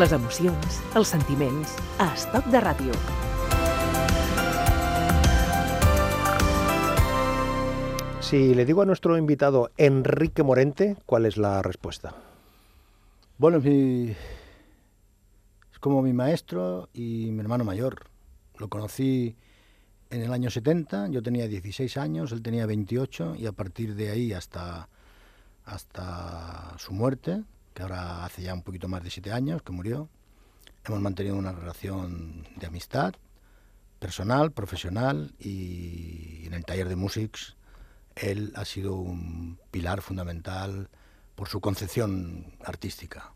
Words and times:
les 0.00 0.12
emocions, 0.16 0.78
els 1.00 1.12
sentiments, 1.14 1.74
a 2.00 2.08
Estoc 2.16 2.48
de 2.54 2.62
Ràdio. 2.64 2.96
Si 8.20 8.54
le 8.54 8.64
digo 8.64 8.80
a 8.82 8.86
nuestro 8.86 9.18
invitado 9.18 9.70
Enrique 9.76 10.42
Morente, 10.42 10.96
¿cuál 11.06 11.26
es 11.26 11.36
la 11.36 11.60
respuesta? 11.60 12.14
Bueno, 13.36 13.58
es, 13.58 13.64
mi- 13.64 14.10
es 14.10 15.78
como 15.80 16.00
mi 16.02 16.12
maestro 16.12 16.88
y 16.94 17.30
mi 17.32 17.40
hermano 17.40 17.64
mayor. 17.64 18.06
Lo 18.58 18.68
conocí 18.68 19.36
en 20.10 20.22
el 20.22 20.32
año 20.32 20.50
70, 20.50 21.08
yo 21.08 21.22
tenía 21.22 21.46
16 21.48 21.96
años, 21.96 22.32
él 22.32 22.42
tenía 22.42 22.64
28 22.64 23.34
y 23.36 23.46
a 23.46 23.52
partir 23.52 23.94
de 23.96 24.10
ahí 24.10 24.32
hasta, 24.32 24.88
hasta 25.66 26.74
su 26.78 26.92
muerte, 26.92 27.42
que 27.74 27.82
ahora 27.82 28.24
hace 28.24 28.42
ya 28.42 28.54
un 28.54 28.62
poquito 28.62 28.88
más 28.88 29.02
de 29.02 29.10
7 29.10 29.32
años 29.32 29.62
que 29.62 29.72
murió, 29.72 30.08
hemos 30.84 31.00
mantenido 31.00 31.36
una 31.36 31.52
relación 31.52 32.46
de 32.56 32.66
amistad 32.66 33.14
personal, 33.98 34.52
profesional 34.52 35.34
y 35.38 36.46
en 36.46 36.54
el 36.54 36.64
taller 36.64 36.88
de 36.88 36.96
Musics 36.96 37.56
él 38.16 38.52
ha 38.56 38.64
sido 38.64 38.94
un 38.96 39.58
pilar 39.70 40.02
fundamental 40.02 40.90
por 41.34 41.48
su 41.48 41.60
concepción 41.60 42.52
artística. 42.64 43.32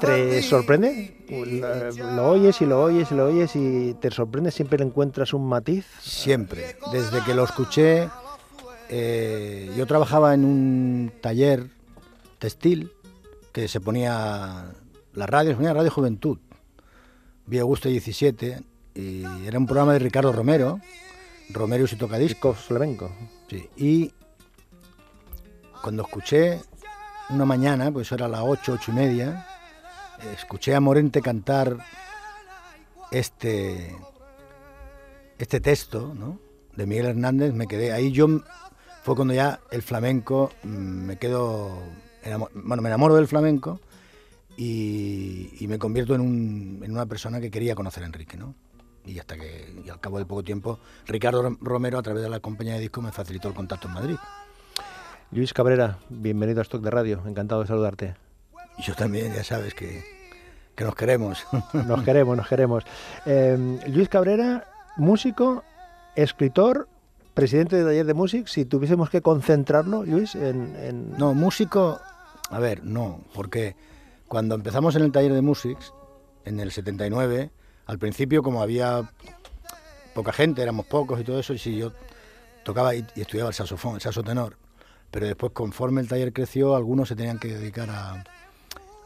¿Te 0.00 0.42
sorprende? 0.42 1.16
Lo, 1.28 2.12
lo 2.12 2.28
oyes 2.30 2.60
y 2.60 2.66
lo 2.66 2.82
oyes 2.82 3.10
y 3.10 3.14
lo 3.14 3.26
oyes 3.26 3.54
y 3.54 3.94
te 3.94 4.10
sorprende, 4.10 4.50
siempre 4.50 4.78
le 4.78 4.84
encuentras 4.84 5.32
un 5.32 5.46
matiz. 5.48 5.86
Siempre. 6.00 6.76
Desde 6.92 7.22
que 7.24 7.34
lo 7.34 7.44
escuché, 7.44 8.08
eh, 8.88 9.72
yo 9.76 9.86
trabajaba 9.86 10.34
en 10.34 10.44
un 10.44 11.12
taller 11.20 11.68
textil 12.38 12.92
que 13.52 13.68
se 13.68 13.80
ponía 13.80 14.72
la 15.14 15.26
radio, 15.26 15.50
se 15.52 15.56
ponía 15.56 15.72
Radio 15.72 15.90
Juventud, 15.90 16.38
Vía 17.46 17.62
Augusto 17.62 17.88
17, 17.88 18.62
y 18.94 19.24
era 19.46 19.58
un 19.58 19.66
programa 19.66 19.92
de 19.92 20.00
Ricardo 20.00 20.32
Romero, 20.32 20.80
Romero 21.50 21.84
y 21.84 21.88
su 21.88 21.96
tocadisco. 21.96 22.52
Disco 22.52 22.54
flamenco. 22.54 23.12
Sí, 23.48 23.68
y 23.76 24.12
cuando 25.82 26.02
escuché 26.02 26.60
una 27.30 27.44
mañana, 27.44 27.90
pues 27.90 28.10
era 28.12 28.28
las 28.28 28.40
8, 28.42 28.72
8 28.74 28.90
y 28.92 28.94
media, 28.94 29.46
escuché 30.36 30.74
a 30.74 30.80
Morente 30.80 31.20
cantar 31.22 31.78
este, 33.10 33.94
este 35.38 35.60
texto 35.60 36.12
¿no? 36.14 36.38
de 36.76 36.86
Miguel 36.86 37.06
Hernández, 37.06 37.52
me 37.54 37.66
quedé 37.66 37.92
ahí. 37.92 38.12
Yo 38.12 38.26
fue 39.02 39.14
cuando 39.16 39.34
ya 39.34 39.60
el 39.70 39.82
flamenco 39.82 40.50
mm, 40.62 40.68
me 40.68 41.16
quedo, 41.18 41.78
bueno, 42.54 42.82
me 42.82 42.88
enamoro 42.88 43.14
del 43.16 43.28
flamenco 43.28 43.80
y, 44.56 45.64
me 45.68 45.78
convierto 45.78 46.14
en, 46.14 46.20
un- 46.20 46.80
en 46.84 46.90
una 46.92 47.06
persona 47.06 47.40
que 47.40 47.50
quería 47.50 47.74
conocer 47.74 48.02
a 48.02 48.06
Enrique, 48.06 48.36
¿no? 48.36 48.54
Y 49.06 49.18
hasta 49.18 49.36
que, 49.36 49.82
al 49.90 50.00
cabo 50.00 50.18
de 50.18 50.24
poco 50.24 50.42
tiempo, 50.42 50.78
Ricardo 51.06 51.42
Rom- 51.42 51.58
Romero, 51.60 51.98
a 51.98 52.02
través 52.02 52.22
de 52.22 52.30
la 52.30 52.40
compañía 52.40 52.74
de 52.74 52.80
disco, 52.80 53.02
me 53.02 53.12
facilitó 53.12 53.48
el 53.48 53.54
contacto 53.54 53.88
en 53.88 53.94
Madrid. 53.94 54.16
Luis 55.30 55.52
Cabrera, 55.52 55.98
bienvenido 56.08 56.60
a 56.60 56.62
Stock 56.62 56.82
de 56.82 56.90
Radio, 56.90 57.22
encantado 57.26 57.62
de 57.62 57.66
saludarte. 57.66 58.14
Yo 58.78 58.94
también, 58.94 59.32
ya 59.34 59.42
sabes 59.44 59.74
que, 59.74 60.04
que 60.74 60.84
nos 60.84 60.94
queremos. 60.94 61.44
Nos 61.86 62.02
queremos, 62.02 62.36
nos 62.36 62.48
queremos. 62.48 62.84
Eh, 63.26 63.80
Luis 63.88 64.08
Cabrera, 64.08 64.64
músico, 64.96 65.64
escritor, 66.16 66.88
presidente 67.34 67.76
de 67.76 67.84
taller 67.84 68.06
de 68.06 68.14
música. 68.14 68.48
Si 68.48 68.64
tuviésemos 68.64 69.10
que 69.10 69.22
concentrarlo, 69.22 70.04
Luis, 70.04 70.34
en, 70.34 70.74
en- 70.76 71.16
No, 71.18 71.34
músico, 71.34 72.00
a 72.50 72.58
ver, 72.60 72.84
no, 72.84 73.20
porque 73.34 73.76
cuando 74.28 74.54
empezamos 74.54 74.94
en 74.96 75.02
el 75.02 75.12
taller 75.12 75.32
de 75.32 75.42
Musics, 75.42 75.92
en 76.44 76.60
el 76.60 76.70
79, 76.70 77.50
al 77.86 77.98
principio 77.98 78.42
como 78.42 78.62
había 78.62 79.10
poca 80.14 80.32
gente, 80.32 80.62
éramos 80.62 80.86
pocos 80.86 81.20
y 81.20 81.24
todo 81.24 81.38
eso, 81.40 81.52
y 81.54 81.58
sí, 81.58 81.76
yo 81.76 81.92
tocaba 82.64 82.94
y, 82.94 83.04
y 83.16 83.20
estudiaba 83.22 83.48
el 83.50 83.54
saxofón, 83.54 83.96
el 83.96 84.00
saxo 84.00 84.22
tenor, 84.22 84.56
pero 85.14 85.28
después 85.28 85.52
conforme 85.52 86.00
el 86.00 86.08
taller 86.08 86.32
creció, 86.32 86.74
algunos 86.74 87.06
se 87.08 87.14
tenían 87.14 87.38
que 87.38 87.46
dedicar 87.46 87.88
a, 87.88 88.24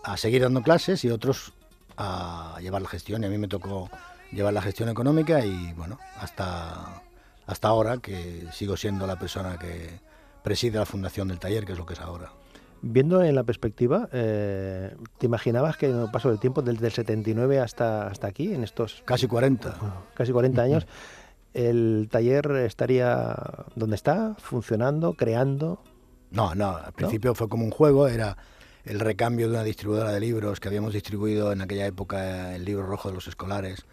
a 0.02 0.16
seguir 0.16 0.40
dando 0.40 0.62
clases 0.62 1.04
y 1.04 1.10
otros 1.10 1.52
a 1.98 2.56
llevar 2.62 2.80
la 2.80 2.88
gestión, 2.88 3.22
y 3.22 3.26
a 3.26 3.28
mí 3.28 3.36
me 3.36 3.46
tocó 3.46 3.90
llevar 4.32 4.54
la 4.54 4.62
gestión 4.62 4.88
económica 4.88 5.44
y 5.44 5.74
bueno, 5.74 5.98
hasta, 6.18 7.02
hasta 7.46 7.68
ahora 7.68 7.98
que 7.98 8.46
sigo 8.52 8.78
siendo 8.78 9.06
la 9.06 9.18
persona 9.18 9.58
que 9.58 10.00
preside 10.42 10.78
la 10.78 10.86
fundación 10.86 11.28
del 11.28 11.38
taller, 11.38 11.66
que 11.66 11.72
es 11.72 11.78
lo 11.78 11.84
que 11.84 11.92
es 11.92 12.00
ahora. 12.00 12.32
viendo 12.80 13.22
en 13.22 13.34
la 13.34 13.44
perspectiva, 13.44 14.08
eh, 14.10 14.96
¿te 15.18 15.26
imaginabas 15.26 15.76
que 15.76 15.90
en 15.90 16.00
el 16.00 16.10
paso 16.10 16.30
del 16.30 16.40
tiempo, 16.40 16.62
desde 16.62 16.86
el 16.86 16.92
79 16.92 17.60
hasta, 17.60 18.06
hasta 18.06 18.28
aquí, 18.28 18.54
en 18.54 18.64
estos 18.64 19.02
Casi 19.04 19.26
40. 19.26 19.76
casi 20.14 20.32
40 20.32 20.62
años, 20.62 20.86
el 21.52 22.08
taller 22.10 22.50
estaría 22.64 23.36
donde 23.74 23.96
está, 23.96 24.36
funcionando, 24.38 25.12
creando? 25.12 25.82
No, 26.30 26.54
no, 26.54 26.76
al 26.76 26.92
principio 26.92 27.34
fue 27.34 27.48
como 27.48 27.64
un 27.64 27.70
juego, 27.70 28.08
era 28.08 28.36
el 28.84 29.00
recambio 29.00 29.46
de 29.48 29.54
una 29.54 29.64
distribuidora 29.64 30.12
de 30.12 30.20
libros 30.20 30.60
que 30.60 30.68
habíamos 30.68 30.92
distribuido 30.92 31.52
en 31.52 31.60
aquella 31.60 31.86
época 31.86 32.54
el 32.54 32.64
libro 32.64 32.86
rojo 32.86 33.08
de 33.08 33.14
los 33.14 33.26
escolares, 33.28 33.84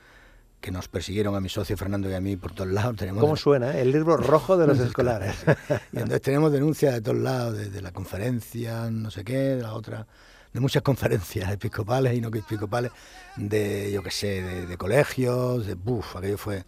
que 0.62 0.72
nos 0.72 0.88
persiguieron 0.88 1.36
a 1.36 1.40
mi 1.40 1.50
socio 1.50 1.78
Fernando 1.78 2.10
y 2.10 2.14
a 2.14 2.22
mí 2.22 2.38
por 2.38 2.54
todos 2.54 2.72
lados. 2.72 2.96
Tenemos 2.96 3.22
¿Cómo 3.22 3.36
suena? 3.36 3.78
eh? 3.78 3.82
El 3.82 3.92
libro 3.92 4.18
rojo 4.18 4.58
de 4.58 4.68
los 4.68 4.80
escolares. 4.88 5.36
y 5.92 5.98
entonces 5.98 6.22
tenemos 6.22 6.52
denuncias 6.52 6.94
de 6.94 7.02
todos 7.02 7.18
lados, 7.18 7.58
desde 7.58 7.82
la 7.82 7.92
conferencia, 7.92 8.90
no 8.90 9.12
sé 9.12 9.24
qué, 9.24 9.38
de 9.38 9.62
la 9.62 9.74
otra, 9.74 10.08
de 10.54 10.60
muchas 10.60 10.82
conferencias 10.84 11.52
episcopales 11.52 12.16
y 12.16 12.22
no 12.22 12.30
episcopales, 12.30 12.92
de, 13.36 13.92
yo 13.92 14.02
qué 14.02 14.12
sé, 14.12 14.42
de, 14.42 14.66
de 14.66 14.78
colegios, 14.78 15.66
de 15.66 15.76
buf, 15.76 16.16
aquello 16.16 16.38
fue. 16.38 16.64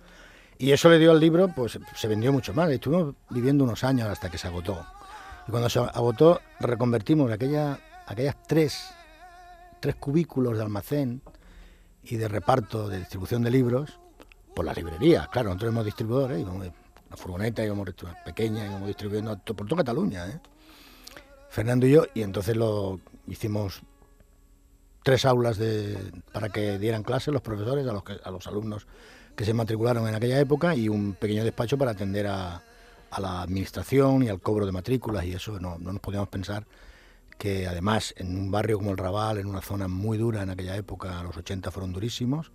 Y 0.59 0.71
eso 0.71 0.89
le 0.89 0.97
dio 0.99 1.11
al 1.11 1.19
libro, 1.19 1.49
pues 1.55 1.79
se 1.95 2.07
vendió 2.07 2.31
mucho 2.33 2.53
más. 2.53 2.69
Estuvimos 2.69 3.15
viviendo 3.29 3.63
unos 3.63 3.83
años 3.83 4.09
hasta 4.09 4.29
que 4.29 4.37
se 4.37 4.47
agotó. 4.47 4.85
Y 5.47 5.51
cuando 5.51 5.69
se 5.69 5.79
agotó, 5.79 6.41
reconvertimos 6.59 7.31
aquella, 7.31 7.79
aquellas 8.05 8.35
tres, 8.47 8.89
tres 9.79 9.95
cubículos 9.95 10.57
de 10.57 10.63
almacén 10.63 11.21
y 12.03 12.17
de 12.17 12.27
reparto, 12.27 12.87
de 12.89 12.99
distribución 12.99 13.43
de 13.43 13.51
libros, 13.51 13.99
por 14.53 14.65
las 14.65 14.75
librerías. 14.75 15.27
Claro, 15.29 15.49
nosotros 15.49 15.69
somos 15.71 15.85
distribuidores, 15.85 16.39
íbamos 16.39 16.67
una 17.07 17.17
furgoneta, 17.17 17.63
íbamos 17.63 17.87
pequeña, 18.25 18.65
íbamos 18.65 18.87
distribuyendo 18.87 19.37
por 19.37 19.67
toda 19.67 19.77
Cataluña. 19.83 20.27
¿eh? 20.27 20.39
Fernando 21.49 21.85
y 21.87 21.91
yo, 21.91 22.03
y 22.13 22.23
entonces 22.23 22.55
lo 22.57 22.99
hicimos 23.27 23.81
tres 25.03 25.23
aulas 25.25 25.57
de, 25.57 26.11
para 26.33 26.49
que 26.49 26.77
dieran 26.79 27.03
clases 27.03 27.33
los 27.33 27.41
profesores 27.41 27.87
a 27.87 27.93
los, 27.93 28.03
que- 28.03 28.19
a 28.21 28.31
los 28.31 28.45
alumnos 28.47 28.87
que 29.35 29.45
se 29.45 29.53
matricularon 29.53 30.07
en 30.07 30.15
aquella 30.15 30.39
época 30.39 30.75
y 30.75 30.89
un 30.89 31.13
pequeño 31.13 31.43
despacho 31.45 31.77
para 31.77 31.91
atender 31.91 32.27
a, 32.27 32.61
a 33.11 33.21
la 33.21 33.41
administración 33.41 34.23
y 34.23 34.29
al 34.29 34.39
cobro 34.41 34.65
de 34.65 34.71
matrículas 34.71 35.25
y 35.25 35.33
eso 35.33 35.59
no, 35.59 35.77
no 35.77 35.91
nos 35.91 36.01
podíamos 36.01 36.29
pensar 36.29 36.65
que 37.37 37.67
además 37.67 38.13
en 38.17 38.37
un 38.37 38.51
barrio 38.51 38.77
como 38.77 38.91
el 38.91 38.97
Raval, 38.97 39.37
en 39.37 39.47
una 39.47 39.61
zona 39.61 39.87
muy 39.87 40.17
dura 40.17 40.41
en 40.41 40.49
aquella 40.49 40.75
época, 40.75 41.21
los 41.23 41.37
80 41.37 41.71
fueron 41.71 41.93
durísimos, 41.93 42.51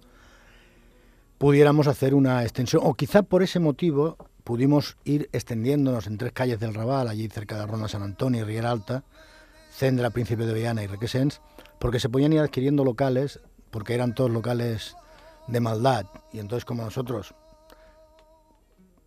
pudiéramos 1.39 1.87
hacer 1.87 2.15
una 2.15 2.43
extensión, 2.43 2.83
o 2.85 2.95
quizá 2.95 3.23
por 3.23 3.43
ese 3.43 3.61
motivo 3.61 4.17
pudimos 4.45 4.97
ir 5.05 5.29
extendiéndonos 5.33 6.07
en 6.07 6.19
tres 6.19 6.33
calles 6.33 6.59
del 6.59 6.75
Raval, 6.75 7.09
allí 7.09 7.29
cerca 7.29 7.59
de 7.59 7.67
Ronda 7.67 7.89
San 7.89 8.03
Antonio 8.03 8.43
y 8.43 8.45
Riera 8.45 8.71
Alta, 8.71 9.05
Príncipe 10.13 10.47
de 10.47 10.55
Viana 10.55 10.83
y 10.83 10.87
Requesens, 10.87 11.41
porque 11.79 12.01
se 12.01 12.09
podían 12.09 12.33
ir 12.33 12.41
adquiriendo 12.41 12.85
locales, 12.85 13.41
porque 13.71 13.95
eran 13.95 14.15
todos 14.15 14.31
locales 14.31 14.97
de 15.47 15.61
maldad, 15.61 16.07
y 16.33 16.41
entonces 16.41 16.65
como 16.65 16.85
nosotros 16.85 17.35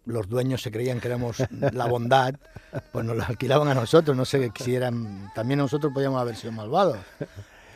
los 0.05 0.29
dueños 0.29 0.61
se 0.61 0.71
creían 0.71 0.99
que 0.99 1.07
éramos 1.07 1.37
la 1.71 1.85
bondad, 1.87 2.35
pues 2.91 3.05
nos 3.05 3.17
los 3.17 3.27
alquilaban 3.29 3.67
a 3.67 3.73
nosotros, 3.73 4.15
no 4.15 4.25
sé 4.25 4.51
si 4.55 4.75
eran, 4.75 5.31
también 5.33 5.59
nosotros 5.59 5.91
podíamos 5.93 6.21
haber 6.21 6.35
sido 6.35 6.51
malvados. 6.53 6.97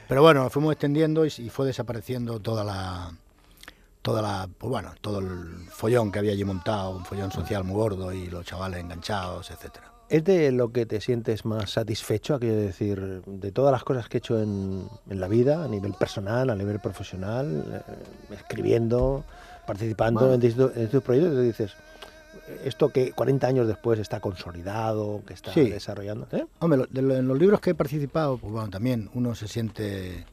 Pero 0.07 0.21
bueno, 0.21 0.43
nos 0.43 0.53
fuimos 0.53 0.73
extendiendo 0.73 1.25
y, 1.25 1.33
y 1.37 1.49
fue 1.49 1.67
desapareciendo 1.67 2.39
toda 2.39 2.63
la, 2.63 3.11
toda 4.01 4.21
la, 4.21 4.49
pues 4.57 4.69
bueno, 4.69 4.93
todo 5.01 5.19
el 5.19 5.67
follón 5.69 6.11
que 6.11 6.19
había 6.19 6.31
allí 6.31 6.43
montado, 6.43 6.91
un 6.97 7.05
follón 7.05 7.31
social 7.31 7.63
muy 7.63 7.75
gordo 7.75 8.11
y 8.11 8.27
los 8.27 8.45
chavales 8.45 8.79
enganchados, 8.79 9.51
etcétera. 9.51 9.91
¿Es 10.09 10.23
de 10.23 10.51
lo 10.51 10.71
que 10.71 10.87
te 10.87 10.99
sientes 11.01 11.45
más 11.45 11.69
satisfecho, 11.69 12.39
de 12.39 12.55
decir, 12.55 13.21
de 13.27 13.51
todas 13.51 13.71
las 13.71 13.83
cosas 13.83 14.09
que 14.09 14.17
he 14.17 14.19
hecho 14.19 14.41
en, 14.41 14.87
en 15.07 15.19
la 15.19 15.27
vida, 15.27 15.63
a 15.63 15.67
nivel 15.67 15.93
personal, 15.93 16.49
a 16.49 16.55
nivel 16.55 16.79
profesional, 16.79 17.83
eh, 17.87 18.33
escribiendo, 18.33 19.23
participando 19.67 20.21
Bueno. 20.21 20.33
en 20.33 20.39
distintos 20.41 20.71
en 20.75 20.81
distintos 20.81 21.03
proyectos, 21.03 21.43
y 21.43 21.45
dices, 21.45 21.73
esto 22.63 22.89
que 22.89 23.11
40 23.13 23.47
años 23.47 23.67
después 23.67 23.99
está 23.99 24.19
consolidado, 24.19 25.21
que 25.25 25.33
está 25.33 25.53
Sí. 25.53 25.69
desarrollando? 25.69 26.27
¿eh? 26.31 26.45
Hombre, 26.59 26.85
de 26.89 27.01
lo- 27.01 27.15
en 27.15 27.27
los 27.27 27.37
libros 27.39 27.59
que 27.61 27.71
he 27.71 27.75
participado, 27.75 28.37
pues 28.37 28.51
bueno, 28.51 28.69
también 28.69 29.09
uno 29.13 29.35
se 29.35 29.47
siente, 29.47 30.25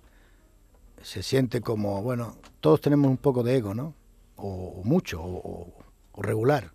se 1.02 1.22
siente 1.22 1.60
como, 1.60 2.02
bueno, 2.02 2.36
todos 2.60 2.80
tenemos 2.80 3.10
un 3.10 3.16
poco 3.18 3.42
de 3.42 3.56
ego, 3.56 3.74
¿no? 3.74 3.94
O, 4.36 4.80
o 4.80 4.84
mucho, 4.84 5.20
o, 5.22 5.72
o- 6.14 6.22
regular. 6.22 6.70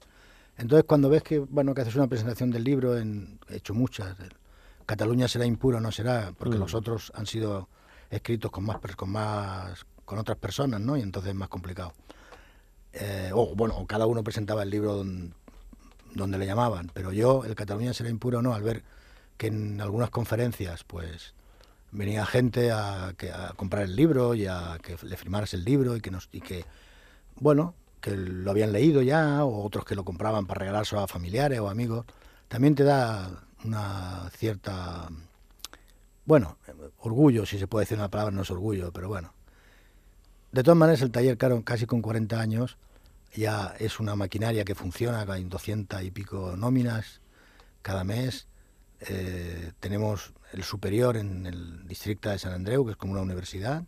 Entonces, 0.57 0.85
cuando 0.87 1.09
ves 1.09 1.23
que, 1.23 1.39
bueno, 1.39 1.73
que 1.73 1.81
haces 1.81 1.95
una 1.95 2.07
presentación 2.07 2.51
del 2.51 2.63
libro, 2.63 2.97
en, 2.97 3.39
he 3.49 3.55
hecho 3.57 3.73
muchas, 3.73 4.15
Cataluña 4.85 5.27
será 5.27 5.45
impuro 5.45 5.77
o 5.77 5.81
no 5.81 5.91
será, 5.91 6.33
porque 6.37 6.57
Mm. 6.57 6.59
los 6.59 6.73
otros 6.75 7.11
han 7.15 7.25
sido 7.25 7.67
escritos 8.09 8.51
con 8.51 8.65
más, 8.65 8.77
con 8.95 9.09
más, 9.09 9.85
con 10.05 10.19
otras 10.19 10.37
personas, 10.37 10.79
¿no? 10.81 10.97
Y 10.97 11.01
entonces 11.01 11.29
es 11.31 11.35
más 11.35 11.49
complicado. 11.49 11.93
Eh, 12.93 13.31
o 13.33 13.55
bueno, 13.55 13.85
cada 13.87 14.05
uno 14.05 14.23
presentaba 14.23 14.63
el 14.63 14.69
libro 14.69 14.95
don- 14.95 15.33
donde 16.13 16.37
le 16.37 16.45
llamaban, 16.45 16.91
pero 16.93 17.13
yo, 17.13 17.45
el 17.45 17.55
Cataluña 17.55 17.93
será 17.93 18.09
impuro 18.09 18.41
no, 18.41 18.53
al 18.53 18.63
ver 18.63 18.83
que 19.37 19.47
en 19.47 19.79
algunas 19.79 20.09
conferencias, 20.09 20.83
pues 20.83 21.33
venía 21.91 22.25
gente 22.25 22.71
a, 22.71 23.13
que, 23.17 23.31
a 23.31 23.53
comprar 23.55 23.83
el 23.83 23.95
libro 23.95 24.33
y 24.35 24.45
a 24.45 24.77
que 24.81 24.97
le 25.03 25.17
firmaras 25.17 25.53
el 25.53 25.63
libro 25.63 25.95
y 25.95 26.01
que 26.01 26.11
nos 26.11 26.29
y 26.31 26.39
que 26.41 26.65
bueno 27.35 27.75
que 27.99 28.11
lo 28.15 28.49
habían 28.49 28.71
leído 28.71 29.01
ya 29.01 29.43
o 29.43 29.65
otros 29.65 29.83
que 29.85 29.95
lo 29.95 30.05
compraban 30.05 30.45
para 30.47 30.59
regalárselo 30.59 31.01
a 31.01 31.07
familiares 31.07 31.59
o 31.59 31.69
amigos 31.69 32.05
también 32.47 32.75
te 32.75 32.85
da 32.85 33.43
una 33.65 34.29
cierta 34.37 35.09
bueno 36.25 36.57
orgullo 36.99 37.45
si 37.45 37.59
se 37.59 37.67
puede 37.67 37.83
decir 37.83 37.97
una 37.97 38.09
palabra 38.09 38.31
no 38.31 38.43
es 38.43 38.51
orgullo 38.51 38.91
pero 38.93 39.09
bueno 39.09 39.33
de 40.51 40.63
todas 40.63 40.77
maneras 40.77 41.01
el 41.01 41.11
taller 41.11 41.37
claro 41.37 41.63
casi 41.63 41.85
con 41.85 42.01
40 42.01 42.39
años 42.39 42.77
ya 43.33 43.73
es 43.79 43.99
una 43.99 44.15
maquinaria 44.15 44.65
que 44.65 44.75
funciona 44.75 45.25
hay 45.27 45.43
200 45.43 46.01
y 46.03 46.11
pico 46.11 46.55
nóminas 46.57 47.21
cada 47.81 48.03
mes 48.03 48.47
eh, 49.01 49.71
tenemos 49.79 50.31
el 50.53 50.63
superior 50.63 51.17
en 51.17 51.47
el 51.47 51.87
distrito 51.87 52.29
de 52.29 52.37
San 52.37 52.53
Andreu, 52.53 52.85
que 52.85 52.91
es 52.91 52.97
como 52.97 53.13
una 53.13 53.21
universidad, 53.21 53.83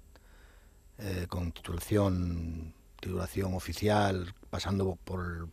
eh, 0.98 1.27
con 1.30 1.51
titulación, 1.51 2.74
titulación 3.00 3.54
oficial, 3.54 4.33
pasando 4.50 4.98
por, 5.04 5.50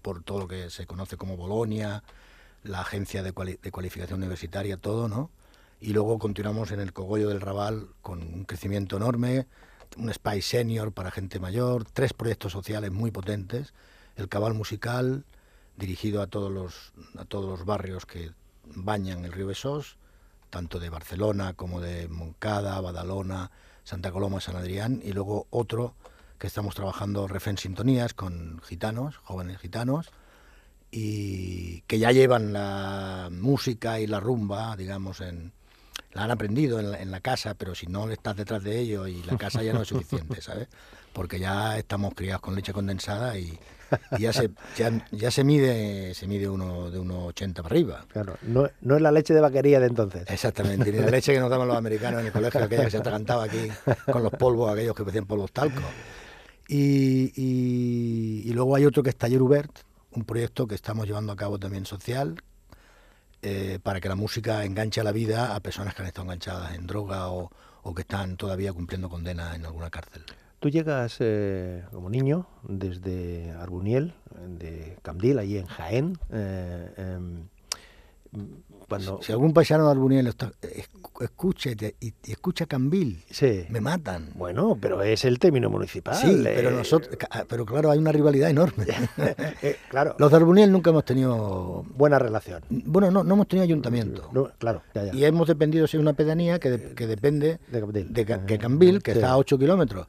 por 0.00 0.22
todo 0.22 0.40
lo 0.40 0.48
que 0.48 0.70
se 0.70 0.86
conoce 0.86 1.16
como 1.16 1.36
Bolonia, 1.36 2.04
la 2.62 2.80
agencia 2.80 3.22
de, 3.22 3.32
de 3.32 3.70
cualificación 3.72 4.20
universitaria, 4.20 4.76
todo, 4.76 5.08
¿no? 5.08 5.30
Y 5.80 5.92
luego 5.92 6.18
continuamos 6.18 6.70
en 6.70 6.80
el 6.80 6.92
Cogollo 6.92 7.28
del 7.28 7.40
Raval 7.40 7.88
con 8.00 8.20
un 8.22 8.44
crecimiento 8.44 8.96
enorme, 8.96 9.46
un 9.96 10.12
Spy 10.12 10.42
Senior 10.42 10.92
para 10.92 11.10
gente 11.10 11.38
mayor, 11.38 11.84
tres 11.84 12.12
proyectos 12.12 12.52
sociales 12.52 12.92
muy 12.92 13.10
potentes, 13.10 13.72
el 14.16 14.28
Cabal 14.28 14.54
Musical, 14.54 15.24
dirigido 15.76 16.22
a 16.22 16.26
todos 16.26 16.50
los, 16.50 16.92
a 17.18 17.24
todos 17.24 17.46
los 17.46 17.64
barrios 17.64 18.06
que 18.06 18.32
bañan 18.64 19.24
el 19.24 19.32
río 19.32 19.48
Besós, 19.48 19.96
tanto 20.50 20.78
de 20.78 20.90
Barcelona 20.90 21.54
como 21.54 21.80
de 21.80 22.08
Moncada, 22.08 22.80
Badalona, 22.80 23.50
Santa 23.82 24.12
Coloma, 24.12 24.40
San 24.40 24.56
Adrián, 24.56 25.00
y 25.04 25.12
luego 25.12 25.46
otro 25.50 25.94
que 26.38 26.46
estamos 26.46 26.74
trabajando 26.74 27.26
Refen 27.26 27.58
Sintonías 27.58 28.14
con 28.14 28.60
gitanos, 28.62 29.16
jóvenes 29.18 29.58
gitanos, 29.58 30.10
y 30.90 31.80
que 31.82 31.98
ya 31.98 32.12
llevan 32.12 32.52
la 32.52 33.28
música 33.32 33.98
y 33.98 34.06
la 34.06 34.20
rumba, 34.20 34.76
digamos, 34.76 35.20
en, 35.20 35.52
la 36.14 36.24
han 36.24 36.30
aprendido 36.30 36.78
en 36.80 36.90
la, 36.92 37.00
en 37.00 37.10
la 37.10 37.20
casa, 37.20 37.54
pero 37.54 37.74
si 37.74 37.86
no 37.86 38.08
estás 38.10 38.36
detrás 38.36 38.62
de 38.62 38.78
ellos 38.78 39.08
y 39.08 39.22
la 39.24 39.36
casa 39.36 39.62
ya 39.62 39.72
no 39.72 39.82
es 39.82 39.88
suficiente, 39.88 40.40
¿sabes? 40.40 40.68
Porque 41.12 41.38
ya 41.38 41.78
estamos 41.78 42.14
criados 42.14 42.40
con 42.40 42.54
leche 42.54 42.72
condensada 42.72 43.38
y, 43.38 43.58
y 44.18 44.22
ya 44.22 44.32
se 44.32 44.50
ya, 44.76 44.90
ya 45.12 45.30
se 45.30 45.44
mide 45.44 46.12
se 46.14 46.26
mide 46.26 46.48
uno 46.48 46.90
de 46.90 46.98
1,80 47.00 47.54
para 47.54 47.66
arriba. 47.66 48.04
Claro, 48.08 48.36
no, 48.42 48.68
no 48.80 48.96
es 48.96 49.02
la 49.02 49.12
leche 49.12 49.32
de 49.34 49.40
vaquería 49.40 49.78
de 49.80 49.86
entonces. 49.86 50.24
Exactamente, 50.28 50.90
ni 50.90 50.98
la 50.98 51.10
leche 51.10 51.32
que 51.32 51.38
nos 51.40 51.50
daban 51.50 51.68
los 51.68 51.76
americanos 51.76 52.20
en 52.20 52.26
el 52.26 52.32
colegio, 52.32 52.62
aquella 52.64 52.84
que 52.84 52.90
se 52.90 52.96
atragantaba 52.98 53.44
aquí 53.44 53.68
con 54.10 54.22
los 54.22 54.32
polvos, 54.32 54.72
aquellos 54.72 54.94
que 54.96 55.02
parecían 55.04 55.26
polvos 55.26 55.52
talco. 55.52 55.82
Y, 56.66 57.32
y- 57.36 58.42
y 58.48 58.52
luego 58.52 58.74
hay 58.74 58.86
otro 58.86 59.02
que 59.02 59.10
es 59.10 59.16
Taller 59.16 59.42
Hubert, 59.42 59.70
un 60.12 60.24
proyecto 60.24 60.66
que 60.66 60.74
estamos 60.74 61.06
llevando 61.06 61.32
a 61.32 61.36
cabo 61.36 61.58
también 61.58 61.84
social, 61.86 62.36
eh, 63.44 63.78
para 63.82 64.00
que 64.00 64.08
la 64.08 64.14
música 64.14 64.64
enganche 64.64 65.00
a 65.00 65.04
la 65.04 65.12
vida 65.12 65.54
a 65.54 65.60
personas 65.60 65.94
que 65.94 66.02
han 66.02 66.08
estado 66.08 66.24
enganchadas 66.24 66.74
en 66.74 66.86
droga 66.86 67.28
o, 67.28 67.50
que 67.94 68.00
están 68.00 68.36
todavía 68.38 68.72
cumpliendo 68.72 69.10
condena 69.10 69.54
en 69.54 69.66
alguna 69.66 69.90
cárcel. 69.90 70.24
Tú 70.58 70.70
llegas 70.70 71.18
eh, 71.20 71.84
como 71.92 72.08
niño 72.08 72.46
desde 72.62 73.50
Arbuniel, 73.52 74.14
de 74.48 74.96
Camdil, 75.02 75.38
allí 75.38 75.58
en 75.58 75.66
Jaén. 75.66 76.18
eh, 76.32 76.92
em, 76.96 77.48
cuando, 78.88 79.20
Si 79.22 79.32
algún 79.32 79.54
paisano 79.54 79.88
de 79.88 79.94
esc- 80.62 81.22
escucha 81.24 81.70
y, 81.70 81.74
te- 81.76 81.96
y- 82.00 82.12
escucha 82.30 82.66
Cambil, 82.66 83.24
sí. 83.30 83.64
me 83.70 83.80
matan. 83.80 84.28
Bueno, 84.34 84.76
pero 84.78 85.00
es 85.02 85.24
el 85.24 85.38
término 85.38 85.70
municipal. 85.70 86.14
Sí, 86.14 86.40
pero 86.44 86.68
eh, 86.68 86.72
nosotros, 86.72 87.16
ca- 87.16 87.46
pero 87.48 87.64
claro, 87.64 87.90
hay 87.90 87.98
una 87.98 88.12
rivalidad 88.12 88.50
enorme. 88.50 88.84
eh, 89.62 89.76
claro, 89.88 90.14
Los 90.18 90.30
de 90.30 90.36
Arbuniel 90.36 90.70
nunca 90.70 90.90
hemos 90.90 91.04
tenido 91.06 91.84
buena 91.96 92.18
relación. 92.18 92.62
Bueno, 92.68 93.10
no, 93.10 93.24
no 93.24 93.34
hemos 93.34 93.48
tenido 93.48 93.64
ayuntamiento. 93.64 94.28
No, 94.32 94.50
claro, 94.58 94.82
ya, 94.94 95.04
ya. 95.06 95.14
Y 95.14 95.24
hemos 95.24 95.48
dependido 95.48 95.86
de 95.86 95.98
una 95.98 96.12
pedanía 96.12 96.58
que, 96.58 96.70
de- 96.70 96.94
que 96.94 97.06
depende 97.06 97.58
De 97.68 97.80
de 97.80 98.54
Eh, 98.54 98.58
Cambil, 98.58 99.02
que 99.02 99.12
sí. 99.12 99.18
está 99.18 99.30
a 99.30 99.38
8 99.38 99.58
kilómetros. 99.58 100.06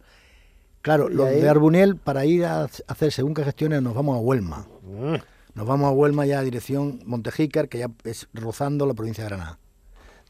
Claro, 0.81 1.07
los 1.09 1.27
ahí- 1.29 1.39
de 1.41 1.49
Arbuniel, 1.49 1.95
para 1.95 2.25
ir 2.25 2.45
a 2.45 2.65
hacer 2.87 3.11
según 3.11 3.33
qué 3.33 3.43
gestiones, 3.43 3.81
nos 3.81 3.95
vamos 3.95 4.17
a 4.17 4.19
Huelma. 4.19 4.67
Mm. 4.83 5.15
Nos 5.55 5.65
vamos 5.65 5.87
a 5.87 5.91
Huelma 5.91 6.25
ya 6.25 6.39
a 6.39 6.43
dirección 6.43 6.99
Montejícar, 7.05 7.69
que 7.69 7.79
ya 7.79 7.87
es 8.03 8.27
rozando 8.33 8.85
la 8.85 8.93
provincia 8.93 9.23
de 9.23 9.29
Granada. 9.29 9.57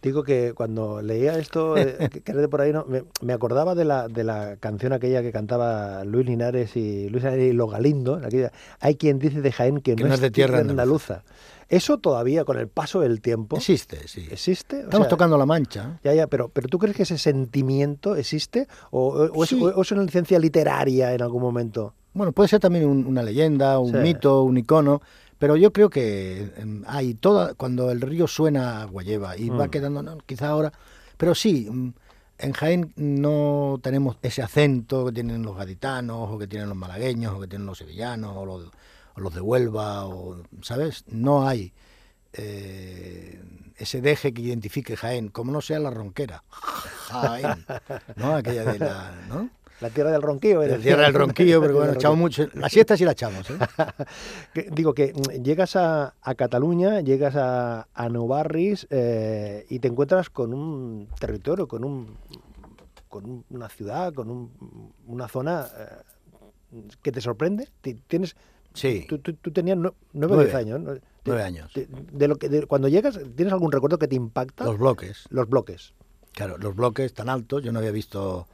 Digo 0.03 0.23
que 0.23 0.53
cuando 0.53 1.01
leía 1.01 1.39
esto, 1.39 1.75
eh, 1.77 2.09
que, 2.23 2.31
era 2.31 2.41
de 2.41 2.47
por 2.47 2.61
ahí, 2.61 2.71
no, 2.71 2.85
me, 2.85 3.05
me 3.21 3.33
acordaba 3.33 3.73
de 3.73 3.85
la, 3.85 4.07
de 4.07 4.23
la 4.23 4.57
canción 4.57 4.93
aquella 4.93 5.23
que 5.23 5.31
cantaba 5.31 6.03
Luis 6.03 6.27
Linares 6.27 6.77
y 6.77 7.09
Luis 7.09 7.23
Linares 7.23 7.49
y 7.49 7.53
Lo 7.53 7.67
Galindo. 7.67 8.21
aquella, 8.23 8.51
hay 8.79 8.97
quien 8.97 9.17
dice 9.17 9.41
de 9.41 9.51
Jaén 9.51 9.81
que, 9.81 9.95
no, 9.95 10.13
es 10.13 10.19
de 10.19 10.29
tierra 10.29 10.59
andaluza. 10.59 11.23
Eso 11.69 11.97
todavía, 11.97 12.45
con 12.45 12.57
el 12.57 12.67
paso 12.67 12.99
del 12.99 13.21
tiempo... 13.21 13.57
Existe, 13.57 14.07
sí. 14.07 14.27
¿Existe? 14.29 14.77
O 14.77 14.83
Estamos 14.83 15.05
sea, 15.05 15.09
tocando 15.09 15.37
La 15.37 15.45
Mancha. 15.45 15.99
Ya, 16.03 16.13
ya, 16.13 16.27
pero, 16.27 16.49
pero 16.49 16.67
¿tú 16.67 16.77
crees 16.77 16.95
que 16.95 17.03
ese 17.03 17.17
sentimiento 17.17 18.15
existe? 18.15 18.67
¿O, 18.91 19.07
o 19.33 19.43
es, 19.43 19.53
o 19.53 19.81
es 19.81 19.91
una 19.91 20.03
licencia 20.03 20.37
literaria 20.39 21.13
en 21.13 21.21
algún 21.21 21.41
momento? 21.41 21.93
Bueno, 22.13 22.31
puede 22.31 22.49
ser 22.49 22.59
también 22.59 22.85
un- 22.85 23.05
una 23.05 23.23
leyenda, 23.23 23.79
un 23.79 23.91
Sí. 23.91 23.97
mito, 23.97 24.43
un 24.43 24.57
icono, 24.57 25.01
pero 25.37 25.55
yo 25.57 25.73
creo 25.73 25.89
que 25.89 26.53
em, 26.57 26.83
hay 26.87 27.13
toda 27.15 27.55
cuando 27.55 27.91
el 27.91 27.99
río 28.01 28.27
suena 28.27 28.81
agua 28.83 29.03
lleva 29.03 29.35
y 29.35 29.49
va 29.49 29.67
Mm. 29.67 29.69
quedando, 29.69 30.01
no, 30.03 30.17
quizá 30.25 30.49
ahora, 30.49 30.71
pero 31.17 31.35
sí, 31.35 31.67
mm, 31.69 31.89
en 32.37 32.51
Jaén 32.53 32.93
no 32.95 33.79
tenemos 33.81 34.17
ese 34.21 34.41
acento 34.41 35.05
que 35.05 35.11
tienen 35.13 35.43
los 35.43 35.57
gaditanos 35.57 36.29
o 36.31 36.37
que 36.37 36.47
tienen 36.47 36.69
los 36.69 36.77
malagueños 36.77 37.33
o 37.33 37.39
que 37.41 37.47
tienen 37.47 37.65
los 37.65 37.77
sevillanos 37.77 38.33
o 38.35 38.45
los, 38.45 38.71
o 39.15 39.19
los 39.21 39.33
de 39.33 39.41
Huelva, 39.41 40.05
o, 40.05 40.43
¿sabes? 40.61 41.03
No 41.07 41.47
hay 41.47 41.73
eh, 42.33 43.41
ese 43.77 44.01
deje 44.01 44.33
que 44.33 44.41
identifique 44.41 44.95
Jaén, 44.97 45.29
como 45.29 45.51
no 45.51 45.61
sea 45.61 45.79
la 45.79 45.89
ronquera. 45.89 46.43
Jaén, 46.49 47.65
¿no? 48.15 48.35
Aquella 48.35 48.65
de 48.65 48.79
la, 48.79 49.11
¿no? 49.29 49.49
La 49.81 49.89
tierra 49.89 50.11
del 50.11 50.21
ronquillo. 50.21 50.63
Eres. 50.63 50.81
tierra 50.81 51.03
del 51.03 51.13
ronquillo, 51.13 51.59
pero 51.61 51.73
La 51.73 51.79
bueno, 51.79 51.93
echamos 51.93 52.17
mucho. 52.17 52.47
La 52.53 52.69
siesta 52.69 52.95
sí 52.95 53.03
la 53.03 53.11
echamos, 53.11 53.49
¿eh? 53.49 53.57
Que- 54.53 54.69
digo 54.71 54.93
que 54.93 55.13
mm, 55.13 55.43
llegas 55.43 55.75
a, 55.75 56.13
a 56.21 56.35
Cataluña, 56.35 57.01
llegas 57.01 57.35
a, 57.35 57.87
a 57.93 58.09
Nou 58.09 58.27
Barris 58.27 58.87
eh, 58.89 59.65
y 59.69 59.79
te 59.79 59.87
encuentras 59.89 60.29
con 60.29 60.53
un 60.53 61.09
territorio, 61.19 61.67
con 61.67 61.83
un 61.83 62.15
con 63.09 63.25
un- 63.25 63.45
una 63.49 63.69
ciudad, 63.69 64.13
con 64.13 64.29
un- 64.29 64.93
una 65.07 65.27
zona 65.27 65.67
eh, 66.71 66.83
que 67.01 67.11
te 67.11 67.19
sorprende. 67.21 67.67
Ti- 67.81 67.99
Tienes, 68.07 68.35
Sí, 68.75 69.05
tú, 69.09 69.17
tú- 69.19 69.33
tú 69.33 69.51
tenías 69.51 69.77
nue- 69.77 69.93
nueve 70.13 70.35
o 70.35 70.39
diez 70.43 70.53
años. 70.53 70.79
¿no? 70.79 70.93
Nueve 71.25 71.41
años. 71.43 71.71
de 71.73 72.27
lo 72.27 72.35
que, 72.35 72.49
de- 72.49 72.67
cuando 72.67 72.87
llegas, 72.87 73.19
¿tienes 73.35 73.51
algún 73.51 73.71
recuerdo 73.71 73.97
que 73.97 74.07
te 74.07 74.15
impacta? 74.15 74.63
Los 74.65 74.77
bloques. 74.77 75.25
Los 75.29 75.49
bloques. 75.49 75.93
Claro, 76.33 76.57
los 76.59 76.75
bloques 76.75 77.13
tan 77.13 77.29
altos. 77.29 77.63
Yo 77.63 77.71
no 77.71 77.79
había 77.79 77.91
visto 77.91 78.45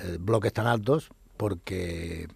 eh, 0.00 0.18
bloques 0.20 0.52
tan 0.52 0.66
altos 0.66 1.08
porque 1.36 2.28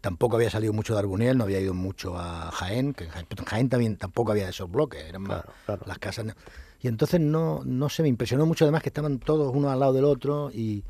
tampoco 0.00 0.36
había 0.36 0.50
salido 0.50 0.72
mucho 0.72 0.92
de 0.94 1.00
Arbuniel, 1.00 1.36
no 1.38 1.44
había 1.44 1.60
ido 1.60 1.74
mucho 1.74 2.16
a 2.18 2.50
Jaén, 2.52 2.92
que 2.94 3.04
en 3.04 3.10
Jaén, 3.10 3.26
en 3.36 3.44
Jaén 3.44 3.68
también 3.68 3.96
tampoco 3.96 4.32
había 4.32 4.48
esos 4.48 4.70
bloques, 4.70 5.02
eran 5.04 5.22
más 5.22 5.42
Claro, 5.66 5.82
las 5.86 5.98
casas. 5.98 6.26
Y 6.80 6.88
entonces 6.88 7.20
no, 7.20 7.62
no 7.64 7.88
se 7.88 8.02
me 8.02 8.08
impresionó 8.08 8.44
mucho, 8.46 8.64
además 8.64 8.82
que 8.82 8.88
estaban 8.88 9.18
todos 9.20 9.54
uno 9.54 9.70
al 9.70 9.78
lado 9.80 9.92
del 9.92 10.04
otro 10.04 10.50
y, 10.52 10.82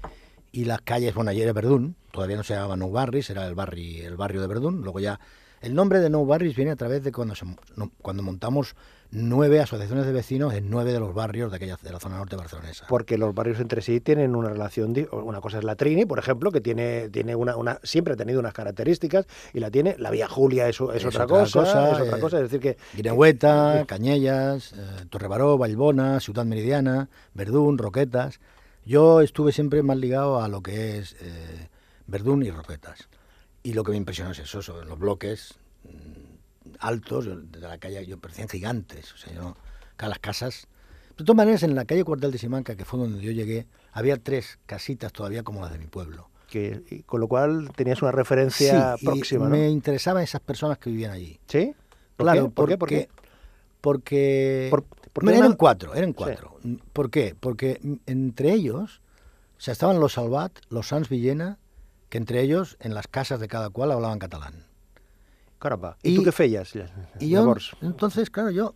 y 0.50 0.64
las 0.64 0.80
calles, 0.80 1.14
bueno, 1.14 1.30
ayer 1.30 1.44
era 1.44 1.52
Verdún, 1.52 1.94
todavía 2.10 2.36
no 2.36 2.42
se 2.42 2.54
llamaba 2.54 2.76
Nou 2.76 2.90
Barris, 2.90 3.28
era 3.30 3.46
el, 3.46 3.54
barri, 3.54 4.00
el 4.00 4.16
barrio 4.16 4.40
de 4.40 4.46
Verdún, 4.46 4.80
luego 4.82 4.98
ya... 5.00 5.20
El 5.62 5.74
nombre 5.74 6.00
de 6.00 6.10
Nou 6.10 6.26
Barris 6.26 6.56
viene 6.56 6.72
a 6.72 6.76
través 6.76 7.02
de 7.04 7.12
cuando, 7.12 7.34
se- 7.34 7.46
no- 7.76 7.90
cuando 8.02 8.22
montamos 8.22 8.74
nueve 9.12 9.60
asociaciones 9.60 10.06
de 10.06 10.12
vecinos 10.12 10.54
en 10.54 10.68
nueve 10.70 10.92
de 10.92 10.98
los 10.98 11.14
barrios 11.14 11.50
de 11.50 11.56
aquella 11.56 11.76
de 11.80 11.92
la 11.92 12.00
zona 12.00 12.16
norte 12.16 12.34
barcelonesa. 12.34 12.86
Porque 12.88 13.16
los 13.18 13.34
barrios 13.34 13.60
entre 13.60 13.80
sí 13.82 14.00
tienen 14.00 14.34
una 14.34 14.48
relación. 14.48 14.94
Una 15.12 15.40
cosa 15.40 15.58
es 15.58 15.64
la 15.64 15.76
Trini, 15.76 16.04
por 16.06 16.18
ejemplo, 16.18 16.50
que 16.50 16.60
tiene, 16.60 17.10
tiene 17.10 17.36
una, 17.36 17.56
una, 17.56 17.78
siempre 17.82 18.14
ha 18.14 18.16
tenido 18.16 18.40
unas 18.40 18.54
características, 18.54 19.26
y 19.54 19.60
la 19.60 19.70
tiene. 19.70 19.94
La 19.98 20.10
Vía 20.10 20.28
Julia 20.28 20.68
es, 20.68 20.80
es 20.80 20.96
Es 20.96 21.04
otra, 21.04 21.24
otra 21.24 21.26
cosa, 21.26 21.60
cosa, 21.60 21.92
es 21.92 22.00
otra 22.00 22.16
eh, 22.16 22.20
cosa. 22.20 22.36
Es 22.38 22.42
decir, 22.44 22.60
que. 22.60 22.76
Guinehueta, 22.96 23.84
Cañellas, 23.86 24.72
eh, 24.72 25.04
Torrebaró, 25.10 25.58
Vallbona, 25.58 26.18
Ciudad 26.20 26.44
Meridiana, 26.44 27.08
Verdún, 27.34 27.78
Roquetas. 27.78 28.40
Yo 28.84 29.20
estuve 29.20 29.52
siempre 29.52 29.82
más 29.84 29.96
ligado 29.98 30.42
a 30.42 30.48
lo 30.48 30.60
que 30.62 30.98
es 30.98 31.14
eh, 31.20 31.68
Verdún 32.08 32.42
y 32.42 32.50
Roquetas. 32.50 33.08
Y 33.62 33.74
lo 33.74 33.84
que 33.84 33.92
me 33.92 33.96
impresionó 33.96 34.32
es 34.32 34.38
eso, 34.40 34.60
sobre 34.62 34.86
los 34.86 34.98
bloques 34.98 35.54
mm, 35.84 36.74
altos 36.80 37.24
yo- 37.26 37.36
de 37.40 37.60
la 37.60 37.78
calle, 37.78 38.04
yo 38.06 38.18
parecían 38.18 38.48
gigantes. 38.48 39.12
O 39.12 39.16
sea, 39.16 39.32
yo, 39.32 39.56
acá 39.94 40.08
las 40.08 40.18
casas. 40.18 40.66
De 41.16 41.24
todas 41.24 41.36
maneras, 41.36 41.62
en 41.62 41.74
la 41.74 41.84
calle 41.84 42.04
Cuartel 42.04 42.32
de 42.32 42.38
Simanca, 42.38 42.74
que 42.76 42.84
fue 42.84 42.98
donde 42.98 43.20
yo 43.22 43.30
llegué, 43.30 43.66
había 43.92 44.16
tres 44.16 44.58
casitas 44.66 45.12
todavía 45.12 45.42
como 45.42 45.60
las 45.60 45.72
de 45.72 45.78
mi 45.78 45.86
pueblo. 45.86 46.28
que 46.48 46.82
y 46.90 47.02
con 47.04 47.20
lo 47.20 47.28
cual 47.28 47.70
tenías 47.76 48.02
una 48.02 48.12
referencia 48.12 48.96
Sí, 48.98 49.04
y 49.04 49.06
próxima, 49.06 49.44
¿no? 49.48 49.56
me 49.56 49.70
interesaban 49.70 50.22
esas 50.22 50.40
personas 50.42 50.76
que 50.78 50.90
vivían 50.90 51.12
allí. 51.12 51.40
¿Sí? 51.46 51.74
¿Por 52.16 52.24
Claro, 52.26 52.48
qué? 52.48 52.50
¿Por 52.50 52.68
qué? 52.68 52.76
porque, 52.78 53.08
¿Por 53.80 54.02
qué? 54.02 54.68
porque 54.68 54.68
Por- 54.70 54.84
porque 55.12 55.24
Bueno, 55.26 55.38
una- 55.38 55.46
eran 55.46 55.56
cuatro, 55.56 55.94
eran 55.94 56.12
cuatro. 56.12 56.56
¿Por 56.92 57.10
qué? 57.10 57.34
Porque 57.38 57.80
entre 58.06 58.52
ellos, 58.52 59.00
o 59.56 59.60
sea, 59.60 59.72
estaban 59.72 59.98
los 60.00 60.12
Salvat, 60.14 60.52
los 60.70 60.88
Sans 60.88 61.08
Villena, 61.08 61.58
que 62.12 62.18
entre 62.18 62.42
ellos, 62.42 62.76
en 62.80 62.92
las 62.92 63.06
casas 63.08 63.40
de 63.40 63.48
cada 63.48 63.70
cual, 63.70 63.90
hablaban 63.90 64.18
catalán. 64.18 64.66
Caramba. 65.58 65.96
¿Y, 66.02 66.10
y- 66.10 66.16
tú 66.16 66.22
qué 66.24 66.30
feías? 66.32 66.70
Y 67.18 67.30
yo, 67.30 67.38
Llavors? 67.40 67.74
entonces, 67.80 68.28
claro, 68.28 68.50
yo, 68.50 68.74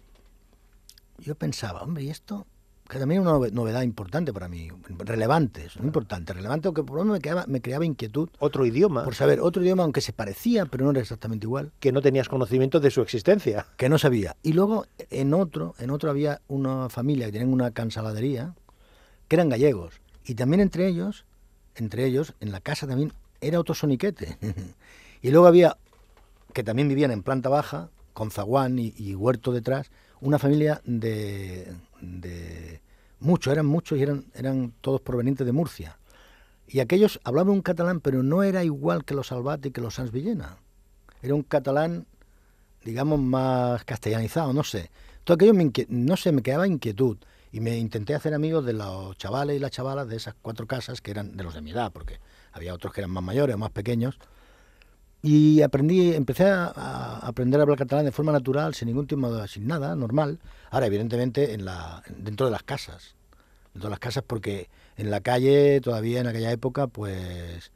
yo 1.19 1.35
pensaba, 1.35 1.83
hombre, 1.83 2.05
¿y 2.05 2.09
esto? 2.09 2.47
Que 2.89 2.99
también 2.99 3.21
es 3.21 3.27
una 3.29 3.37
nove- 3.37 3.53
novedad 3.53 3.83
importante 3.83 4.33
para 4.33 4.49
mí, 4.49 4.71
relevante, 5.01 5.69
no 5.79 5.85
importante, 5.85 6.33
relevante, 6.33 6.69
aunque 6.69 6.83
por 6.83 6.97
lo 6.97 7.03
menos 7.05 7.17
me 7.19 7.21
creaba, 7.21 7.45
me 7.47 7.61
creaba 7.61 7.85
inquietud 7.85 8.31
Otro 8.39 8.65
idioma 8.65 9.05
por 9.05 9.15
saber 9.15 9.41
otro 9.41 9.63
idioma, 9.63 9.83
aunque 9.83 10.01
se 10.01 10.15
parecía, 10.15 10.65
pero 10.65 10.87
no 10.87 10.93
era 10.93 11.01
exactamente 11.03 11.45
igual. 11.45 11.73
que 11.79 11.93
no 11.93 12.01
tenías 12.01 12.31
conocimiento 12.31 12.81
de 12.81 12.91
su 12.91 13.03
existencia. 13.03 13.67
que 13.77 13.91
no 13.91 13.99
sabía. 13.99 14.35
Y 14.43 14.55
luego 14.55 14.87
en 15.11 15.35
otro, 15.35 15.75
en 15.79 15.91
otro 15.91 16.09
había 16.09 16.41
una 16.49 16.89
familia 16.89 17.27
que 17.27 17.33
tenían 17.33 17.53
una 17.53 17.71
cansaladería 17.73 18.55
que 19.29 19.37
eran 19.37 19.51
gallegos. 19.51 20.01
Y 20.25 20.37
también 20.37 20.61
entre 20.63 20.87
ellos, 20.89 21.27
entre 21.75 22.07
ellos, 22.07 22.33
en 22.41 22.51
la 22.51 22.61
casa 22.61 22.87
también 22.87 23.13
era 23.47 23.61
otro 23.61 23.75
soniquete. 23.75 24.39
y 25.23 25.31
luego 25.31 25.47
había, 25.47 25.77
que 26.53 26.65
también 26.65 26.89
vivían 26.89 27.11
en 27.11 27.23
planta 27.23 27.49
baja, 27.49 27.91
con 28.13 28.31
zaguán 28.31 28.79
y, 28.79 29.15
huerto 29.15 29.53
detrás, 29.53 29.91
una 30.21 30.39
familia 30.39 30.81
de, 30.85 31.73
de 32.01 32.81
muchos, 33.21 33.53
eran 33.53 33.67
muchos 33.67 33.99
y 33.99 34.03
eran, 34.03 34.25
eran 34.35 34.73
todos 34.81 35.01
provenientes 35.01 35.47
de 35.47 35.53
Murcia. 35.53 35.99
Y 36.67 36.81
aquellos 36.81 37.21
hablaban 37.25 37.53
un 37.53 37.63
catalán, 37.63 38.01
pero 38.01 38.23
no 38.23 38.43
era 38.43 38.65
igual 38.65 39.05
que 39.05 39.15
los 39.15 39.29
Salvat 39.29 39.65
y 39.67 39.71
que 39.71 39.81
los 39.81 39.95
Sans 39.95 40.11
Villena. 40.11 40.57
Era 41.23 41.35
un 41.35 41.43
catalán 41.43 42.07
digamos, 42.87 43.19
más 43.19 43.85
castellanizado, 43.85 44.53
no 44.53 44.63
sé. 44.63 44.91
Todo 45.25 45.35
aquello, 45.35 45.53
me 45.53 45.71
no 45.89 46.17
sé, 46.17 46.33
me 46.33 46.43
quedaba 46.43 46.67
inquietud. 46.67 47.19
Y 47.53 47.61
me 47.61 47.77
intenté 47.79 48.15
hacer 48.15 48.33
amigos 48.33 48.65
de 48.65 48.75
los 48.75 49.17
chavales 49.19 49.57
y 49.57 49.59
las 49.59 49.73
chavalas 49.73 50.09
de 50.09 50.17
esas 50.17 50.35
cuatro 50.41 50.67
casas, 50.67 51.01
que 51.01 51.11
eran 51.11 51.37
de 51.37 51.43
los 51.45 51.55
de 51.55 51.63
mi 51.63 51.73
edad, 51.73 51.91
porque 51.93 52.21
había 52.57 52.75
otros 52.75 52.93
que 52.93 53.01
eran 53.01 53.11
más 53.11 53.23
mayores 53.23 53.55
o 53.55 53.59
más 53.59 53.71
pequeños. 53.71 54.19
Y 55.23 55.63
aprendí, 55.63 56.15
empecé 56.15 56.45
a, 56.49 57.19
aprender 57.23 57.61
a 57.61 57.63
hablar 57.65 57.79
catalán 57.79 58.05
de 58.05 58.13
forma 58.13 58.33
natural, 58.33 58.75
sin 58.75 58.89
ningún 58.89 59.07
tipo 59.07 59.33
de, 59.33 59.49
sin 59.49 59.67
nada, 59.67 59.97
normal. 59.97 60.39
Ahora, 60.71 60.87
evidentemente, 60.87 61.55
en 61.55 61.65
la, 61.65 62.03
dentro 62.17 62.47
de 62.47 62.53
las 62.53 62.63
casas. 62.63 63.15
Dentro 63.75 63.89
de 63.89 63.91
las 63.91 63.99
casas, 63.99 64.25
porque 64.27 64.69
en 64.97 65.11
la 65.11 65.21
calle, 65.21 65.81
todavía 65.81 66.21
en 66.21 66.27
aquella 66.29 66.53
época, 66.53 66.87
pues 66.87 67.73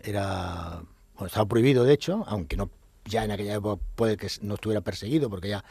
era. 0.00 0.82
Bueno, 1.14 1.26
estaba 1.26 1.46
prohibido, 1.46 1.84
de 1.84 1.92
hecho, 1.92 2.24
aunque 2.26 2.56
no 2.56 2.70
ya 3.04 3.24
en 3.24 3.30
aquella 3.30 3.54
época 3.54 3.82
puede 3.94 4.16
que 4.16 4.28
no 4.42 4.54
estuviera 4.54 4.80
perseguido, 4.80 5.28
porque 5.30 5.48
ya 5.48 5.64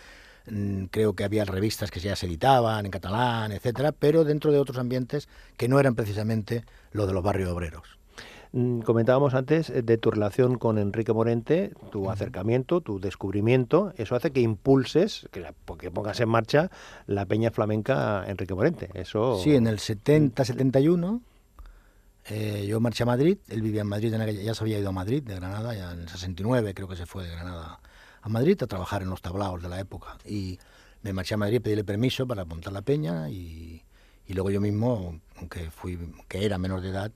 mm, 0.48 0.86
creo 0.86 1.16
que 1.16 1.24
había 1.24 1.46
revistas 1.46 1.92
que 1.92 2.00
ya 2.00 2.16
se 2.16 2.26
editaban 2.26 2.86
en 2.86 2.92
catalán, 2.92 3.52
etcétera, 3.52 3.92
pero 3.92 4.24
dentro 4.24 4.52
de 4.52 4.60
otros 4.60 4.78
ambientes 4.78 5.28
que 5.58 5.68
no 5.68 5.80
eran 5.80 5.96
precisamente 5.96 6.66
los 6.92 7.08
de 7.08 7.14
los 7.14 7.24
barrios 7.24 7.50
obreros. 7.50 8.01
Mm, 8.54 8.82
Comentábamos 8.82 9.34
antes 9.34 9.70
eh, 9.70 9.82
de 9.82 9.98
tu 9.98 10.12
relación 10.12 10.58
con 10.58 10.78
Enrique 10.78 11.14
Morente, 11.14 11.72
tu 11.92 12.10
acercamiento, 12.10 12.82
tu 12.82 13.00
descubrimiento. 13.00 13.94
Eso 13.98 14.16
hace 14.16 14.32
que 14.32 14.42
impulses, 14.42 15.28
que, 15.32 15.40
la- 15.40 15.54
que 15.80 15.90
pongas 15.90 16.20
en 16.20 16.28
marcha 16.30 16.70
la 17.08 17.26
peña 17.26 17.52
flamenca 17.52 18.26
Enrique 18.28 18.54
Morente. 18.54 18.90
Eso. 18.94 19.40
Sí, 19.42 19.56
en 19.56 19.68
el 19.68 19.80
70-71 19.80 21.22
eh, 22.26 22.66
yo 22.68 22.80
marché 22.80 23.04
a 23.04 23.08
Madrid, 23.08 23.38
él 23.48 23.62
vivía 23.62 23.82
en 23.82 23.88
Madrid, 23.88 24.14
en 24.14 24.22
aquella- 24.22 24.44
ya 24.44 24.54
se 24.54 24.64
había 24.64 24.78
ido 24.80 24.90
a 24.90 24.92
Madrid, 24.92 25.24
de 25.24 25.36
Granada, 25.36 25.74
ya 25.74 25.92
en 25.94 26.02
el 26.02 26.10
69 26.10 26.74
creo 26.74 26.88
que 26.88 26.96
se 26.96 27.06
fue 27.06 27.24
de 27.24 27.32
Granada 27.32 27.80
a 28.22 28.30
Madrid 28.30 28.62
a 28.62 28.68
trabajar 28.68 29.02
en 29.02 29.10
los 29.10 29.22
tablaos 29.22 29.62
de 29.64 29.70
la 29.70 29.80
época. 29.80 30.18
Y 30.26 30.60
me 31.02 31.14
marché 31.14 31.34
a 31.34 31.38
Madrid, 31.38 31.62
pedíle 31.62 31.84
permiso 31.84 32.28
para 32.28 32.46
montar 32.46 32.74
la 32.74 32.84
peña 32.84 33.30
y, 33.30 33.82
y 34.28 34.34
luego 34.34 34.52
yo 34.52 34.62
mismo, 34.62 35.20
aunque 35.38 35.72
fui, 35.72 35.98
que 36.28 36.46
era 36.46 36.58
menor 36.60 36.82
de 36.82 36.90
edad, 36.90 37.12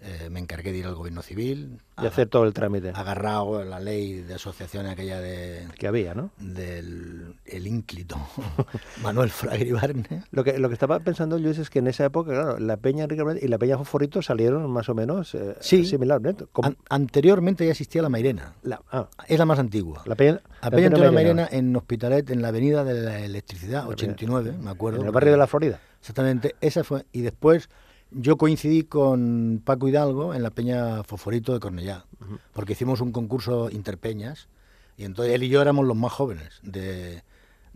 eh, 0.00 0.28
me 0.30 0.40
encargué 0.40 0.72
de 0.72 0.78
ir 0.78 0.86
al 0.86 0.94
gobierno 0.94 1.22
civil, 1.22 1.78
Y 2.00 2.06
hacer 2.06 2.28
todo 2.28 2.44
el 2.44 2.52
trámite 2.52 2.90
agarrado 2.94 3.64
la 3.64 3.80
ley 3.80 4.20
de 4.20 4.34
asociación 4.34 4.86
aquella 4.86 5.20
de, 5.20 5.66
que 5.78 5.86
había, 5.88 6.14
¿no? 6.14 6.30
del 6.38 7.34
el 7.46 7.66
ínclito 7.66 8.16
Manuel 9.02 9.30
Fraga 9.30 9.58
Ibarne. 9.64 10.24
Lo 10.30 10.44
que, 10.44 10.58
lo 10.58 10.68
que 10.68 10.74
estaba 10.74 11.00
pensando, 11.00 11.38
Luis, 11.38 11.58
es 11.58 11.70
que 11.70 11.78
en 11.78 11.86
esa 11.86 12.04
época, 12.04 12.32
claro, 12.32 12.58
la 12.58 12.76
peña 12.76 13.04
Enrique 13.04 13.24
y 13.42 13.48
la 13.48 13.58
peña 13.58 13.78
Fosforito 13.78 14.20
salieron 14.22 14.70
más 14.70 14.88
o 14.88 14.94
menos 14.94 15.34
eh, 15.34 15.56
Sí. 15.60 15.84
similarmente. 15.86 16.44
An- 16.62 16.76
anteriormente 16.90 17.64
ya 17.64 17.70
existía 17.72 18.02
la 18.02 18.08
Mairena. 18.08 18.54
la, 18.62 18.82
ah, 18.92 19.08
Es 19.28 19.38
la 19.38 19.46
más 19.46 19.58
antigua. 19.58 20.02
la 20.06 20.14
peña, 20.14 20.40
La 20.62 20.70
la 20.70 20.70
Peña 20.70 21.10
Mairena, 21.12 21.48
en 21.50 21.74
Hospitalet, 21.74 22.28
en 22.30 22.42
la 22.42 22.48
avenida 22.48 22.84
de 22.84 22.94
la 23.00 23.20
Electricidad, 23.20 23.88
89, 23.88 24.54
me 24.60 24.70
acuerdo. 24.70 25.00
En 25.00 25.06
el 25.06 25.12
barrio 25.12 25.32
de 25.32 25.38
la 25.38 25.46
Florida. 25.46 25.80
Exactamente, 26.00 26.54
esa 26.60 26.84
fue. 26.84 27.04
Y 27.12 27.22
después 27.22 27.68
yo 28.10 28.36
coincidí 28.36 28.84
con 28.84 29.60
Paco 29.64 29.88
Hidalgo 29.88 30.34
en 30.34 30.42
la 30.42 30.50
Peña 30.50 31.02
Foforito 31.04 31.52
de 31.52 31.60
Cornellá, 31.60 32.04
porque 32.52 32.72
hicimos 32.72 33.00
un 33.00 33.12
concurso 33.12 33.70
interpeñas 33.70 34.48
y 34.96 35.04
entonces 35.04 35.34
él 35.34 35.42
y 35.42 35.48
yo 35.48 35.60
éramos 35.60 35.86
los 35.86 35.96
más 35.96 36.12
jóvenes. 36.12 36.60
De, 36.62 37.22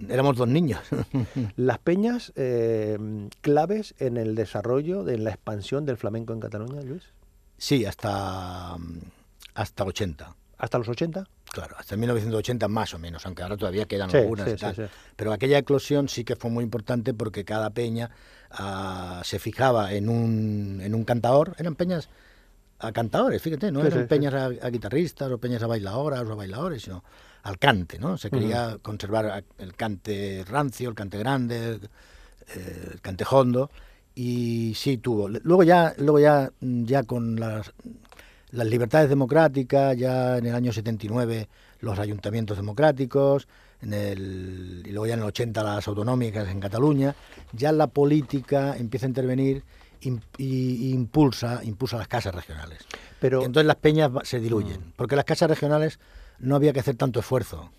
éramos 0.09 0.37
dos 0.37 0.49
niños. 0.49 0.81
Las 1.57 1.79
peñas 1.79 2.33
eh, 2.37 2.99
claves 3.43 3.95
en 3.99 4.17
el 4.17 4.35
desarrollo, 4.35 5.07
en 5.09 5.25
la 5.25 5.31
expansión 5.31 5.85
del 5.85 5.97
flamenco 5.99 6.33
en 6.33 6.41
Cataluña, 6.41 6.81
Luis. 6.83 7.03
Sí, 7.59 7.85
hasta, 7.85 8.77
hasta 9.55 9.85
80. 9.85 10.35
¿Hasta 10.57 10.79
los 10.79 10.89
80? 10.89 11.27
Claro, 11.53 11.75
hasta 11.79 11.97
1980 11.97 12.69
más 12.69 12.95
o 12.95 12.99
menos, 12.99 13.25
aunque 13.27 13.43
ahora 13.43 13.57
todavía 13.57 13.87
quedan 13.87 14.11
Sí, 14.11 14.19
algunas 14.19 14.47
sí, 14.49 14.55
y 14.55 14.57
tal. 14.59 14.77
sí, 14.77 14.83
sí. 14.85 14.89
Pero 15.17 15.33
aquella 15.33 15.59
eclosión 15.59 16.09
sí 16.09 16.23
que 16.25 16.37
fue 16.37 16.51
muy 16.51 16.63
importante 16.65 17.13
porque 17.15 17.45
cada 17.45 17.71
peña 17.71 18.11
se 19.25 19.39
fijaba 19.39 19.93
en 19.93 20.09
un, 20.09 20.81
en 20.83 20.95
un 20.95 21.05
cantador. 21.05 21.55
Eran 21.59 21.75
peñas 21.77 22.09
a 22.79 22.93
cantadores, 22.93 23.43
fíjate, 23.43 23.71
no 23.71 23.81
Sí, 23.81 23.87
eran 23.89 24.03
sí, 24.03 24.07
peñas 24.09 24.35
a, 24.35 24.47
a 24.47 24.71
guitarristas 24.71 25.31
o 25.31 25.39
peñas 25.39 25.63
a 25.63 25.67
bailadoras 25.67 26.23
o 26.23 26.33
a 26.33 26.35
bailadores, 26.35 26.83
sino 26.83 27.05
al 27.43 27.59
cante, 27.59 27.99
¿no? 27.99 28.19
Se 28.19 28.31
quería 28.31 28.79
conservar 28.83 29.45
el 29.59 29.75
cante 29.75 30.45
rancio, 30.47 30.89
el 30.89 30.95
cante 30.95 31.19
grande, 31.19 31.69
el, 31.71 31.91
eh, 32.55 32.89
el 32.95 33.01
cante 33.01 33.25
hondo 33.31 33.71
y 34.15 34.75
sí 34.75 34.99
tuvo. 34.99 35.29
Luego 35.29 35.63
ya, 35.63 35.95
luego 35.99 36.19
ya, 36.19 36.51
mm, 36.61 36.85
ya 36.85 37.03
con 37.05 37.37
las, 37.39 37.73
las 38.51 38.67
libertades 38.67 39.09
democráticas, 39.09 39.97
ya 39.97 40.39
en 40.39 40.47
el 40.47 40.55
año 40.55 40.73
79 40.73 41.49
los 41.81 41.99
ayuntamientos 41.99 42.57
democráticos, 42.57 43.49
en 43.83 43.95
el, 43.95 44.83
y 44.85 44.91
luego 44.91 45.07
ya 45.07 45.15
en 45.15 45.21
el 45.21 45.27
80 45.27 45.63
las 45.63 45.89
autonómicas 45.89 46.49
en 46.49 46.61
Cataluña, 46.61 47.15
ya 47.53 47.73
la 47.73 47.87
política 47.87 48.77
empieza 48.77 49.07
a 49.07 49.09
intervenir 49.09 49.65
y, 50.01 50.13
y 50.39 50.93
impulsa, 50.93 51.61
impulsa 51.65 51.99
las 51.99 52.09
casas 52.09 52.35
regionales. 52.35 52.79
Pero, 53.21 53.43
Y 53.43 53.45
entonces 53.45 53.67
las 53.67 53.77
peñas 53.77 54.11
se 54.23 54.41
diluyen, 54.41 54.93
porque 54.97 55.17
las 55.17 55.25
casas 55.25 55.51
regionales 55.51 55.99
no 56.39 56.57
había 56.57 56.73
que 56.73 56.81
hacer 56.81 56.97
tanto 56.97 57.21
esfuerzo. 57.21 57.71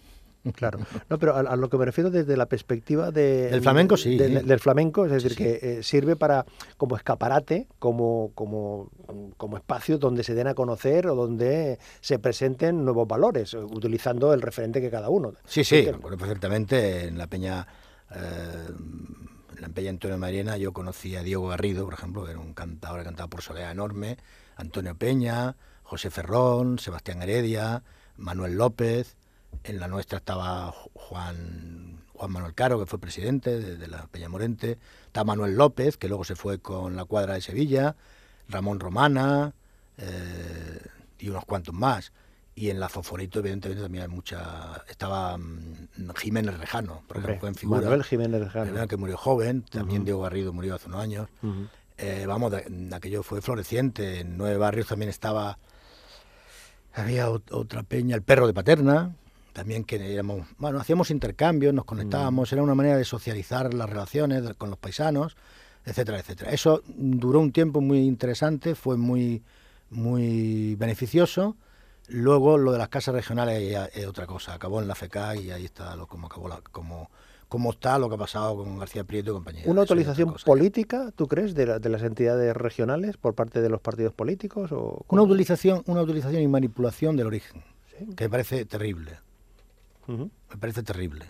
claro. 0.56 0.80
No, 1.10 1.18
pero 1.20 1.36
a, 1.36 1.40
a 1.42 1.56
lo 1.56 1.70
que 1.70 1.78
me 1.78 1.86
refiero 1.86 2.10
desde 2.10 2.36
la 2.38 2.46
perspectiva 2.48 3.12
de, 3.12 3.50
Del 3.50 3.62
flamenco, 3.62 3.98
sí. 3.98 4.18
de- 4.18 4.42
del 4.42 4.60
flamenco, 4.60 5.06
es 5.06 5.12
decir, 5.12 5.32
Sí, 5.32 5.38
que 5.38 5.60
eh, 5.62 5.84
sirve 5.84 6.16
para 6.16 6.46
como 6.78 6.96
escaparate, 6.96 7.68
como, 7.80 8.32
como, 8.36 8.90
como 9.38 9.58
espacio 9.58 9.98
donde 9.98 10.24
se 10.24 10.34
den 10.34 10.48
a 10.48 10.54
conocer 10.54 11.08
o 11.08 11.16
donde 11.16 11.80
se 12.00 12.20
presenten 12.20 12.84
nuevos 12.84 13.08
valores, 13.08 13.54
eh, 13.54 13.58
utilizando 13.58 14.34
el 14.34 14.42
referente 14.42 14.82
que 14.82 14.90
cada 14.90 15.10
uno. 15.10 15.34
Sí, 15.46 15.64
sí, 15.64 15.84
me 15.84 15.90
acuerdo 15.92 16.18
perfectamente 16.18 17.08
en 17.08 17.18
la 17.18 17.28
peña, 17.28 17.68
eh, 18.14 18.68
en 19.56 19.62
la 19.62 19.70
peña 19.70 19.90
Antonio 19.92 20.18
Mariana 20.18 20.58
yo 20.58 20.74
conocí 20.74 21.16
a 21.16 21.24
Diego 21.24 21.48
Garrido, 21.50 21.86
por 21.86 21.94
ejemplo, 21.94 22.26
que 22.26 22.32
era 22.32 22.40
un 22.40 22.54
cantador 22.54 23.00
que 23.00 23.06
cantaba 23.06 23.30
por 23.30 23.42
Soledad 23.42 23.72
Enorme, 23.72 24.18
Antonio 24.56 24.96
Peña, 24.96 25.56
José 25.84 26.10
Ferrón, 26.10 26.80
Sebastián 26.80 27.22
Heredia, 27.22 27.84
Manuel 28.18 28.56
López, 28.56 29.18
en 29.64 29.80
la 29.80 29.88
nuestra 29.88 30.18
estaba 30.20 30.72
Ju- 30.74 30.90
Juan, 30.94 32.02
Juan 32.14 32.32
Manuel 32.32 32.54
Caro, 32.54 32.80
que 32.80 32.86
fue 32.86 33.00
presidente 33.00 33.60
de, 33.60 33.78
de 33.78 33.88
la 33.88 34.08
Peña 34.08 34.30
Morente, 34.30 34.78
está 35.06 35.24
Manuel 35.24 35.56
López, 35.56 35.98
que 35.98 36.08
luego 36.08 36.24
se 36.24 36.36
fue 36.36 36.60
con 36.60 36.96
la 36.96 37.06
cuadra 37.06 37.34
de 37.36 37.42
Sevilla, 37.42 37.96
Ramón 38.50 38.80
Romana, 38.80 39.54
eh, 39.98 40.80
y 41.20 41.30
unos 41.30 41.46
cuantos 41.46 41.74
más. 41.74 42.12
Y 42.54 42.70
en 42.70 42.80
la 42.82 42.90
Fosforito, 42.90 43.40
evidentemente, 43.40 43.82
también 43.82 44.04
hay 44.04 44.10
mucha. 44.10 44.84
Estaba 44.90 45.38
mm, 45.38 46.10
Jiménez 46.18 46.58
Rejano, 46.60 47.02
por 47.08 47.18
ejemplo, 47.18 47.48
en 47.48 47.56
figura. 47.56 47.80
Manuel 47.82 48.04
Jiménez 48.04 48.42
Rejano. 48.42 48.88
Que 48.88 48.98
murió 48.98 49.18
joven, 49.18 49.62
también. 49.64 50.04
Diego 50.06 50.22
Garrido 50.22 50.52
murió 50.52 50.76
hace 50.76 50.88
unos 50.88 51.00
años. 51.02 51.30
Eh, 51.98 52.26
vamos, 52.28 52.52
de- 52.52 52.90
aquello 52.94 53.24
fue 53.24 53.42
floreciente. 53.42 54.20
En 54.20 54.38
Nueve 54.38 54.58
Barrios 54.58 54.88
también 54.88 55.10
estaba. 55.10 55.58
Había 56.94 57.30
ot- 57.30 57.52
otra 57.52 57.84
peña, 57.84 58.16
el 58.16 58.22
perro 58.22 58.48
de 58.48 58.54
Paterna, 58.54 59.16
también 59.54 59.84
que 59.84 60.14
éramos. 60.14 60.48
Bueno, 60.58 60.80
hacíamos 60.80 61.12
intercambios, 61.12 61.74
nos 61.74 61.86
conectábamos, 61.86 62.52
era 62.54 62.64
una 62.64 62.76
manera 62.76 62.98
de 62.98 63.06
socializar 63.06 63.74
las 63.74 63.90
relaciones 63.90 64.42
con 64.58 64.70
los 64.70 64.80
paisanos, 64.80 65.36
etcétera, 65.86 66.20
etcétera. 66.20 66.52
Eso 66.52 66.82
duró 66.88 67.40
un 67.40 67.52
tiempo 67.52 67.82
muy 67.82 68.00
interesante, 68.00 68.76
fue 68.76 68.98
muy, 68.98 69.44
muy 69.90 70.76
beneficioso. 70.76 71.56
Luego 72.08 72.58
lo 72.58 72.72
de 72.72 72.78
las 72.78 72.90
casas 72.90 73.14
regionales 73.16 73.90
es 73.94 74.06
otra 74.08 74.26
cosa, 74.28 74.54
acabó 74.54 74.82
en 74.82 74.88
la 74.88 74.96
FECA 74.96 75.36
y 75.36 75.52
ahí 75.52 75.66
está 75.66 75.96
lo 75.96 76.08
como 76.08 76.28
acabó 76.28 76.48
la, 76.50 76.60
como, 76.72 77.10
como 77.48 77.72
está 77.72 77.98
lo 78.00 78.10
que 78.10 78.16
ha 78.16 78.18
pasado 78.18 78.58
con 78.58 78.78
García 78.80 79.04
Prieto 79.06 79.32
y 79.32 79.34
compañía. 79.34 79.64
¿Una 79.66 79.86
ya. 79.86 80.26
política, 80.46 81.12
tú 81.16 81.28
crees, 81.28 81.54
de, 81.54 81.66
la- 81.68 81.80
de 81.80 81.90
las 81.90 82.02
entidades 82.02 82.56
regionales 82.56 83.18
por 83.18 83.34
parte 83.36 83.62
de 83.62 83.70
los 83.70 83.80
partidos 83.82 84.14
políticos? 84.14 84.72
O 84.72 85.06
Una 85.10 85.22
cómo? 85.22 85.24
utilización, 85.24 85.84
una 85.86 86.02
utilización 86.02 86.42
y 86.42 86.48
manipulación 86.48 87.16
del 87.16 87.28
origen, 87.28 87.64
Sí. 87.98 88.06
que 88.16 88.26
me 88.26 88.30
parece 88.30 88.66
terrible. 88.66 89.20
Me 90.08 90.58
parece 90.60 90.84
terrible. 90.84 91.26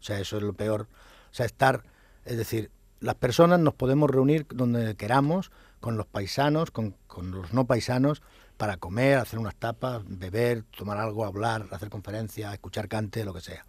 O 0.00 0.02
sea, 0.02 0.18
eso 0.20 0.36
es 0.36 0.42
lo 0.42 0.52
peor. 0.52 0.88
O 1.30 1.34
sea, 1.34 1.46
estar, 1.46 1.84
es 2.24 2.36
decir, 2.36 2.70
las 3.00 3.14
personas 3.14 3.60
nos 3.60 3.74
podemos 3.74 4.10
reunir 4.10 4.46
donde 4.48 4.94
queramos, 4.96 5.50
con 5.80 5.96
los 5.96 6.06
paisanos, 6.06 6.70
con, 6.70 6.96
con 7.06 7.30
los 7.30 7.52
no 7.52 7.66
paisanos, 7.66 8.22
para 8.56 8.76
comer, 8.76 9.16
hacer 9.16 9.38
unas 9.38 9.54
tapas, 9.54 10.02
beber, 10.06 10.64
tomar 10.76 10.98
algo, 10.98 11.24
hablar, 11.24 11.66
hacer 11.70 11.88
conferencias, 11.88 12.52
escuchar 12.52 12.88
cante, 12.88 13.24
lo 13.24 13.32
que 13.32 13.40
sea. 13.40 13.64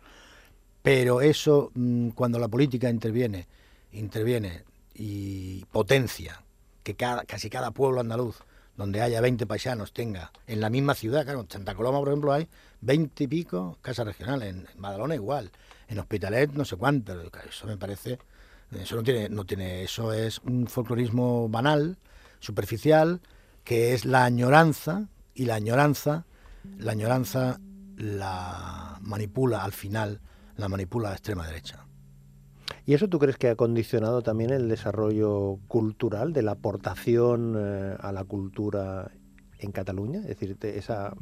Pero 0.82 1.22
eso, 1.22 1.72
mm, 1.76 2.10
cuando 2.10 2.40
la 2.40 2.50
política 2.50 2.90
interviene, 2.90 3.48
interviene 3.94 4.64
y 4.94 5.64
potencia 5.72 6.44
que 6.84 6.96
cada, 6.96 7.24
casi 7.24 7.50
cada 7.50 7.72
pueblo 7.72 8.02
andaluz 8.02 8.38
donde 8.82 9.02
haya 9.02 9.22
20 9.22 9.46
paisanos 9.46 9.94
tenga 9.94 10.32
en 10.48 10.60
la 10.60 10.70
misma 10.72 10.96
ciudad, 10.96 11.24
claro, 11.24 11.42
en 11.42 11.50
Santa 11.50 11.76
Coloma, 11.76 12.00
por 12.00 12.08
ejemplo, 12.08 12.34
hay 12.34 12.48
20 12.82 13.24
y 13.24 13.28
pico 13.28 13.78
casas 13.82 14.08
regionales, 14.08 14.50
en, 14.50 14.68
Badalona 14.76 15.14
igual, 15.14 15.52
en 15.88 16.00
Hospitalet 16.00 16.52
no 16.54 16.66
sé 16.66 16.78
cuántas, 16.78 17.18
eso 17.48 17.68
me 17.68 17.78
parece, 17.78 18.18
eso 18.72 18.96
no 18.96 19.04
tiene, 19.04 19.30
no 19.30 19.46
tiene, 19.46 19.84
eso 19.84 20.14
es 20.14 20.40
un 20.40 20.66
folclorismo 20.66 21.48
banal, 21.48 22.00
superficial, 22.40 23.22
que 23.64 23.94
es 23.94 24.04
la 24.04 24.26
añoranza, 24.26 25.08
y 25.36 25.46
la 25.46 25.56
añoranza, 25.56 26.26
la 26.80 26.94
añoranza 26.94 27.60
la 27.98 28.98
manipula 29.02 29.64
al 29.64 29.74
final, 29.74 30.22
la 30.58 30.68
manipula 30.70 31.10
la 31.10 31.16
extrema 31.16 31.46
derecha. 31.46 31.86
¿Y 32.86 32.94
eso 32.94 33.08
tú 33.08 33.20
crees 33.20 33.38
que 33.38 33.50
ha 33.50 33.56
condicionado 33.56 34.22
también 34.22 34.50
el 34.52 34.68
desarrollo 34.68 35.60
cultural, 35.68 36.34
de 36.34 36.42
la 36.42 36.52
aportación 36.54 37.56
eh, 37.58 37.96
a 38.00 38.12
la 38.12 38.24
cultura 38.24 39.12
en 39.60 39.72
Cataluña? 39.72 40.20
Es 40.22 40.28
decir, 40.40 40.58
esa, 40.62 41.14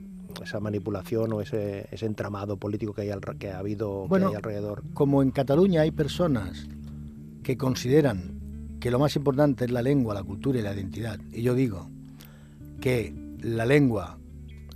esa 0.42 0.60
manipulación 0.62 1.34
o 1.34 1.42
ese, 1.42 1.88
ese 1.92 2.06
entramado 2.06 2.58
político 2.58 2.94
que, 2.94 3.02
hay 3.02 3.10
al- 3.10 3.20
que 3.38 3.52
ha 3.52 3.60
habido 3.60 4.04
que 4.04 4.08
Bueno, 4.10 4.30
hay 4.30 4.36
alrededor. 4.36 4.84
como 4.94 5.22
en 5.22 5.32
Cataluña 5.32 5.82
hay 5.82 5.92
personas 5.92 6.68
que 7.44 7.58
consideran 7.58 8.40
que 8.80 8.92
lo 8.92 9.00
más 9.00 9.16
importante 9.18 9.66
es 9.66 9.72
la 9.72 9.82
lengua, 9.82 10.14
la 10.14 10.24
cultura 10.24 10.60
y 10.60 10.62
la 10.62 10.74
identidad, 10.74 11.20
y 11.34 11.42
yo 11.42 11.54
digo 11.54 11.90
que 12.80 13.14
la 13.42 13.66
lengua, 13.66 14.18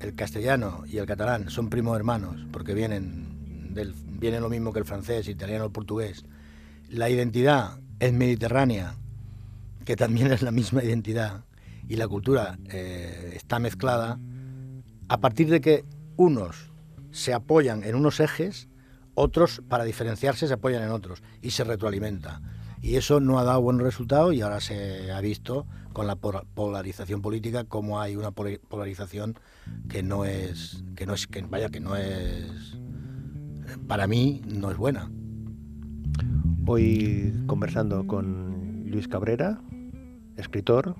el 0.01 0.13
castellano 0.15 0.83
y 0.85 0.97
el 0.97 1.05
catalán 1.05 1.49
son 1.49 1.69
primos 1.69 1.95
hermanos, 1.95 2.45
porque 2.51 2.73
vienen, 2.73 3.73
del, 3.73 3.93
vienen 4.19 4.41
lo 4.41 4.49
mismo 4.49 4.73
que 4.73 4.79
el 4.79 4.85
francés, 4.85 5.29
italiano, 5.29 5.63
el 5.63 5.71
portugués, 5.71 6.25
la 6.89 7.09
identidad 7.09 7.79
es 7.99 8.13
mediterránea, 8.13 8.95
que 9.85 9.95
también 9.95 10.31
es 10.31 10.41
la 10.41 10.51
misma 10.51 10.83
identidad, 10.83 11.45
y 11.87 11.95
la 11.95 12.07
cultura 12.07 12.57
eh, 12.69 13.33
está 13.35 13.59
mezclada, 13.59 14.19
a 15.09 15.19
partir 15.19 15.49
de 15.49 15.61
que 15.61 15.85
unos 16.15 16.71
se 17.11 17.33
apoyan 17.33 17.83
en 17.83 17.95
unos 17.95 18.19
ejes, 18.19 18.67
otros, 19.15 19.61
para 19.67 19.83
diferenciarse, 19.83 20.47
se 20.47 20.53
apoyan 20.53 20.83
en 20.83 20.89
otros 20.89 21.21
y 21.41 21.51
se 21.51 21.63
retroalimenta. 21.63 22.41
Y 22.81 22.95
eso 22.95 23.19
no 23.19 23.39
ha 23.39 23.43
dado 23.43 23.61
buenos 23.61 23.83
resultados 23.83 24.33
y 24.33 24.41
ahora 24.41 24.59
se 24.59 25.11
ha 25.11 25.21
visto 25.21 25.65
con 25.93 26.07
la 26.07 26.15
polarización 26.15 27.21
política 27.21 27.63
cómo 27.63 28.01
hay 28.01 28.15
una 28.15 28.31
polarización 28.31 29.35
que 29.87 30.03
no 30.03 30.25
es, 30.25 30.83
que 30.95 31.05
no 31.05 31.13
es, 31.13 31.27
que 31.27 31.43
vaya, 31.43 31.69
que 31.69 31.79
no 31.79 31.95
es, 31.95 32.77
para 33.87 34.07
mí 34.07 34.41
no 34.45 34.71
es 34.71 34.77
buena. 34.77 35.11
Hoy 36.65 37.33
conversando 37.45 38.07
con 38.07 38.83
Luis 38.85 39.07
Cabrera, 39.07 39.59
escritor, 40.37 40.95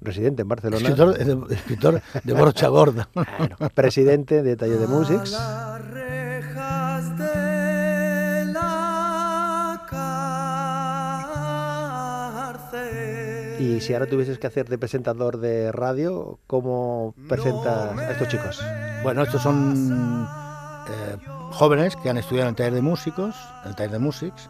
residente 0.00 0.42
en 0.42 0.48
Barcelona, 0.48 0.82
Escritor, 0.82 1.16
de, 1.16 1.54
escritor 1.54 2.02
de 2.24 2.32
brocha 2.32 2.68
gorda. 2.68 3.08
Bueno, 3.38 3.56
presidente 3.74 4.42
de 4.42 4.56
Taller 4.56 4.78
de 4.78 4.86
Musics. 4.86 5.32
Las 5.32 5.90
rejas 5.90 7.18
de 7.18 8.44
la 8.52 9.84
cárcel. 12.68 13.62
Y 13.62 13.80
si 13.80 13.94
ahora 13.94 14.06
tuvieses 14.06 14.38
que 14.38 14.46
hacer 14.46 14.68
de 14.68 14.78
presentador 14.78 15.38
de 15.38 15.72
radio, 15.72 16.38
¿cómo 16.46 17.14
presentas 17.28 17.98
a 17.98 18.12
estos 18.12 18.28
chicos? 18.28 18.62
Bueno, 19.02 19.22
estos 19.22 19.42
son 19.42 20.26
eh, 20.88 21.16
jóvenes 21.52 21.96
que 21.96 22.08
han 22.08 22.18
estudiado 22.18 22.48
en 22.48 22.52
el 22.52 22.56
taller 22.56 22.74
de 22.74 22.82
músicos, 22.82 23.36
en 23.62 23.70
el 23.70 23.76
taller 23.76 23.92
de 23.92 23.98
Musics, 23.98 24.48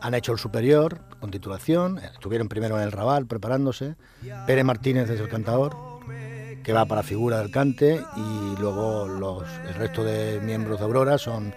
han 0.00 0.14
hecho 0.14 0.32
el 0.32 0.38
superior, 0.38 1.00
con 1.20 1.30
titulación, 1.30 1.98
estuvieron 1.98 2.48
primero 2.48 2.76
en 2.76 2.82
el 2.82 2.92
Raval 2.92 3.26
preparándose, 3.26 3.96
Pérez 4.46 4.64
Martínez 4.64 5.08
es 5.08 5.20
el 5.20 5.28
cantador, 5.28 5.76
que 6.62 6.72
va 6.72 6.84
para 6.84 7.02
figura 7.02 7.38
del 7.38 7.50
cante, 7.50 8.02
y 8.16 8.60
luego 8.60 9.06
los, 9.06 9.44
el 9.68 9.74
resto 9.74 10.04
de 10.04 10.40
miembros 10.40 10.80
de 10.80 10.84
Aurora 10.84 11.16
son 11.16 11.54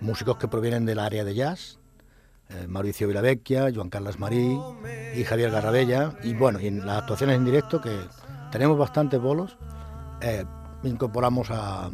músicos 0.00 0.36
que 0.36 0.48
provienen 0.48 0.86
del 0.86 1.00
área 1.00 1.24
de 1.24 1.34
jazz, 1.34 1.78
eh, 2.48 2.66
Mauricio 2.68 3.08
Vilavecchia, 3.08 3.70
Joan 3.74 3.90
Carlos 3.90 4.18
Marí 4.18 4.58
y 5.14 5.24
Javier 5.24 5.50
Garrabella, 5.50 6.16
y 6.22 6.34
bueno, 6.34 6.58
en 6.60 6.86
las 6.86 7.02
actuaciones 7.02 7.36
en 7.36 7.44
directo, 7.44 7.80
que 7.80 7.96
tenemos 8.50 8.78
bastantes 8.78 9.20
bolos, 9.20 9.56
eh, 10.20 10.44
incorporamos 10.84 11.50
a 11.50 11.90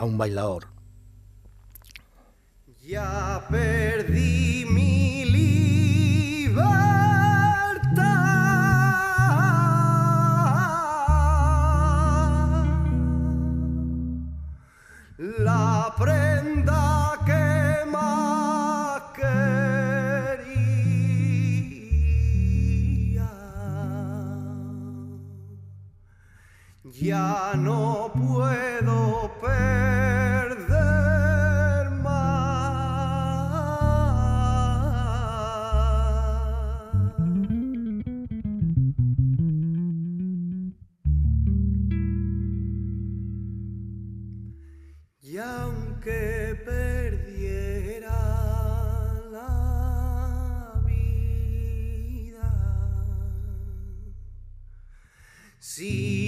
un 0.00 0.16
bailador. 0.16 0.71
Ya 2.84 3.46
perdí 3.48 4.66
mi 4.68 5.24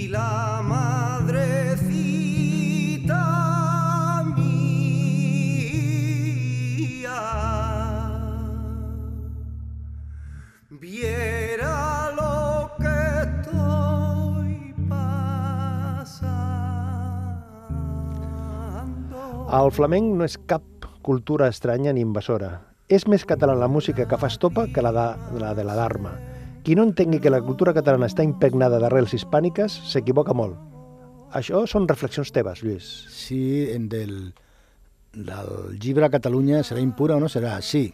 la 0.07 0.61
madrecita 0.63 1.63
mía 4.35 5.55
viera 10.69 12.11
lo 12.15 12.71
que 12.77 13.05
pasando. 14.89 16.43
El 19.51 19.71
flamenc 19.71 20.15
no 20.15 20.23
és 20.25 20.37
cap 20.47 20.63
cultura 21.05 21.47
estranya 21.47 21.93
ni 21.93 22.01
invasora. 22.01 22.61
És 22.89 23.07
més 23.09 23.25
catalana 23.25 23.65
la 23.65 23.71
música 23.71 24.05
que 24.05 24.17
fa 24.17 24.27
estopa 24.29 24.67
que 24.73 24.81
la 24.81 24.91
de 24.93 25.39
la, 25.41 25.53
de 25.57 25.63
la 25.65 25.75
Dharma. 25.75 26.34
Qui 26.65 26.73
no 26.73 26.83
entengui 26.87 27.19
que 27.21 27.29
la 27.29 27.43
cultura 27.45 27.75
catalana 27.77 28.07
està 28.09 28.23
impregnada 28.25 28.79
d'arrels 28.81 29.13
hispàniques 29.13 29.75
s'equivoca 29.91 30.33
molt. 30.33 30.57
Això 31.35 31.65
són 31.69 31.85
reflexions 31.87 32.31
teves, 32.33 32.63
Lluís. 32.63 32.87
Sí, 33.13 33.67
en 33.69 33.87
del, 33.91 34.33
del 35.13 35.77
llibre 35.79 36.09
Cataluña 36.09 36.63
será 36.63 36.81
impura 36.81 37.17
o 37.17 37.19
no 37.21 37.29
será. 37.29 37.59
Sí, 37.61 37.93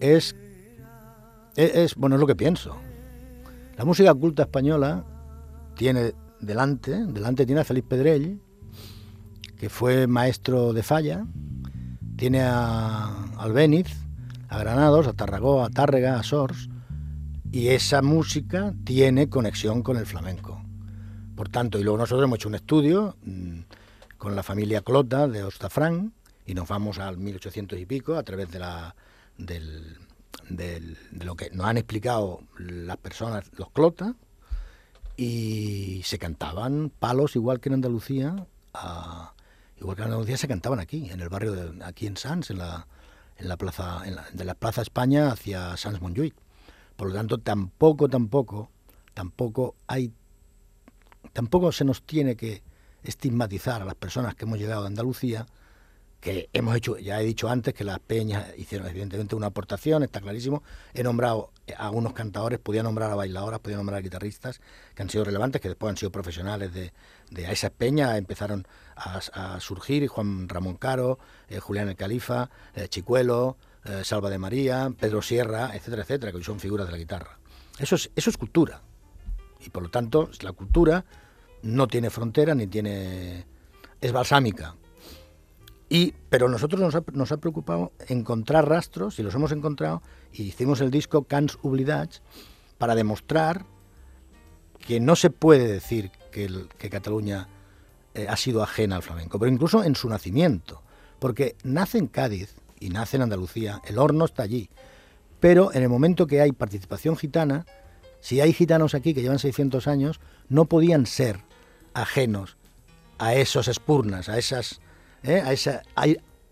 es, 0.00 0.34
es, 1.54 1.74
es- 1.74 1.94
bueno, 1.94 2.16
es 2.16 2.20
lo 2.20 2.26
que 2.26 2.34
pienso. 2.34 2.74
La 3.76 3.84
música 3.84 4.14
culta 4.14 4.42
española 4.44 5.04
tiene 5.76 6.12
delante, 6.40 6.90
delante 7.06 7.46
tiene 7.46 7.60
a 7.60 7.64
Felipe 7.64 7.94
Pedrell, 7.94 8.40
que 9.58 9.68
fue 9.68 10.06
maestro 10.08 10.72
de 10.72 10.82
falla, 10.82 11.24
tiene 12.16 12.40
a 12.42 13.12
Albéniz, 13.38 13.86
a 14.48 14.58
Granados, 14.58 15.06
a 15.06 15.12
Tarragó, 15.12 15.62
a 15.62 15.68
Tárrega, 15.70 16.18
a 16.18 16.22
Sors, 16.22 16.68
y 17.56 17.68
esa 17.68 18.02
música 18.02 18.74
tiene 18.84 19.28
conexión 19.30 19.82
con 19.82 19.96
el 19.96 20.04
flamenco. 20.06 20.62
Por 21.34 21.48
tanto, 21.48 21.78
y 21.78 21.82
luego 21.84 21.98
nosotros 21.98 22.24
hemos 22.26 22.36
hecho 22.38 22.48
un 22.48 22.54
estudio 22.54 23.16
mm, 23.24 23.60
con 24.18 24.36
la 24.36 24.42
familia 24.42 24.82
Clota 24.82 25.26
de 25.26 25.42
Ostafrán 25.42 26.12
y 26.46 26.52
nos 26.54 26.68
vamos 26.68 26.98
al 26.98 27.16
1800 27.16 27.78
y 27.78 27.86
pico 27.86 28.16
a 28.16 28.22
través 28.24 28.50
de, 28.50 28.58
la, 28.58 28.94
del, 29.38 29.96
de 30.48 30.96
lo 31.24 31.34
que 31.34 31.50
nos 31.50 31.66
han 31.66 31.78
explicado 31.78 32.42
las 32.58 32.98
personas, 32.98 33.44
los 33.56 33.70
Clota, 33.70 34.14
y 35.16 36.02
se 36.04 36.18
cantaban 36.18 36.90
palos 36.98 37.36
igual 37.36 37.60
que 37.60 37.70
en 37.70 37.74
Andalucía, 37.74 38.46
igual 39.80 39.96
que 39.96 40.02
en 40.02 40.08
Andalucía 40.08 40.36
se 40.36 40.46
cantaban 40.48 40.78
aquí, 40.78 41.08
en 41.10 41.20
el 41.20 41.28
barrio 41.30 41.52
de 41.52 41.84
aquí 41.84 42.06
en 42.06 42.16
Sans, 42.18 42.50
en 42.50 42.58
la, 42.58 42.86
plaza, 43.56 44.02
en 44.04 44.14
la- 44.16 44.26
de 44.32 44.44
la 44.44 44.54
Plaza 44.54 44.82
España 44.82 45.30
hacia 45.32 45.76
Sans 45.78 46.00
Montjuic. 46.02 46.34
Por 46.96 47.08
lo 47.08 47.14
tanto, 47.14 47.38
tampoco, 47.38 48.08
tampoco, 48.08 48.70
tampoco 49.14 49.74
hay 49.86 50.12
tampoco 51.32 51.70
se 51.70 51.84
nos 51.84 52.02
tiene 52.02 52.34
que 52.34 52.62
estigmatizar 53.02 53.82
a 53.82 53.84
las 53.84 53.94
personas 53.94 54.34
que 54.34 54.46
hemos 54.46 54.58
llegado 54.58 54.84
a 54.84 54.86
Andalucía, 54.86 55.46
que 56.20 56.48
hemos 56.54 56.74
hecho, 56.74 56.98
ya 56.98 57.20
he 57.20 57.24
dicho 57.24 57.48
antes 57.48 57.74
que 57.74 57.84
las 57.84 57.98
peñas 58.00 58.46
hicieron 58.56 58.88
evidentemente 58.88 59.36
una 59.36 59.48
aportación, 59.48 60.02
está 60.02 60.20
clarísimo. 60.20 60.62
He 60.94 61.02
nombrado 61.02 61.52
a 61.76 61.90
unos 61.90 62.14
cantadores, 62.14 62.58
podía 62.58 62.82
nombrar 62.82 63.10
a 63.10 63.14
bailadoras, 63.14 63.60
podía 63.60 63.76
nombrar 63.76 63.98
a 63.98 64.02
guitarristas 64.02 64.60
que 64.94 65.02
han 65.02 65.10
sido 65.10 65.24
relevantes, 65.24 65.60
que 65.60 65.68
después 65.68 65.90
han 65.90 65.98
sido 65.98 66.10
profesionales 66.10 66.72
de, 66.72 66.92
de 67.30 67.52
esas 67.52 67.70
peñas, 67.70 68.16
empezaron 68.16 68.66
a, 68.96 69.18
a 69.34 69.60
surgir 69.60 70.08
Juan 70.08 70.48
Ramón 70.48 70.76
Caro, 70.76 71.18
eh, 71.48 71.60
Julián 71.60 71.90
el 71.90 71.96
Califa, 71.96 72.50
eh, 72.74 72.88
Chicuelo, 72.88 73.56
eh, 73.88 74.04
Salva 74.04 74.30
de 74.30 74.38
María, 74.38 74.92
Pedro 74.98 75.22
Sierra, 75.22 75.70
etcétera, 75.74 76.02
etcétera, 76.02 76.32
que 76.32 76.42
son 76.42 76.60
figuras 76.60 76.86
de 76.86 76.92
la 76.92 76.98
guitarra. 76.98 77.38
Eso 77.78 77.94
es, 77.94 78.10
eso 78.16 78.30
es 78.30 78.36
cultura. 78.36 78.82
Y 79.64 79.70
por 79.70 79.82
lo 79.82 79.88
tanto, 79.88 80.30
la 80.42 80.52
cultura 80.52 81.04
no 81.62 81.88
tiene 81.88 82.10
frontera 82.10 82.54
ni 82.54 82.66
tiene. 82.66 83.46
es 84.00 84.12
balsámica. 84.12 84.76
Y, 85.88 86.14
pero 86.28 86.48
nosotros 86.48 86.80
nos 87.12 87.32
ha, 87.32 87.36
preocupado 87.36 87.92
encontrar 88.08 88.68
rastros, 88.68 89.18
y 89.18 89.22
los 89.22 89.34
hemos 89.34 89.52
encontrado, 89.52 90.02
y 90.32 90.42
hicimos 90.42 90.80
el 90.80 90.90
disco 90.90 91.24
Cants 91.24 91.58
Oblidats 91.62 92.22
para 92.76 92.96
demostrar 92.96 93.64
que 94.80 94.98
no 94.98 95.14
se 95.14 95.30
puede 95.30 95.68
decir 95.68 96.10
que 96.30 96.90
Cataluña 96.90 97.48
eh, 98.16 98.26
ha 98.30 98.36
sido 98.36 98.62
ajena 98.62 98.96
al 98.96 99.02
flamenco, 99.02 99.38
pero 99.38 99.52
incluso 99.52 99.84
en 99.84 99.94
su 99.94 100.08
nacimiento, 100.08 100.82
porque 101.18 101.54
nace 101.64 101.98
en 101.98 102.06
Cádiz 102.06 102.56
y 102.80 102.90
nace 102.90 103.16
en 103.16 103.22
Andalucía, 103.22 103.80
el 103.86 103.98
horno 103.98 104.24
está 104.24 104.42
allí, 104.42 104.70
pero 105.40 105.72
en 105.72 105.82
el 105.82 105.88
momento 105.88 106.26
que 106.26 106.40
hay 106.40 106.52
participación 106.52 107.16
gitana, 107.16 107.66
si 108.20 108.40
hay 108.40 108.52
gitanos 108.52 108.94
aquí 108.94 109.14
que 109.14 109.22
llevan 109.22 109.38
600 109.38 109.86
años, 109.86 110.20
no 110.48 110.64
podían 110.64 111.06
ser 111.06 111.40
ajenos 111.94 112.56
a 113.18 113.34
esos 113.34 113.68
espurnas, 113.68 114.28
a 114.28 114.38
esas... 114.38 114.80
¿eh? 115.22 115.42
a 115.44 115.52
esa, 115.52 115.82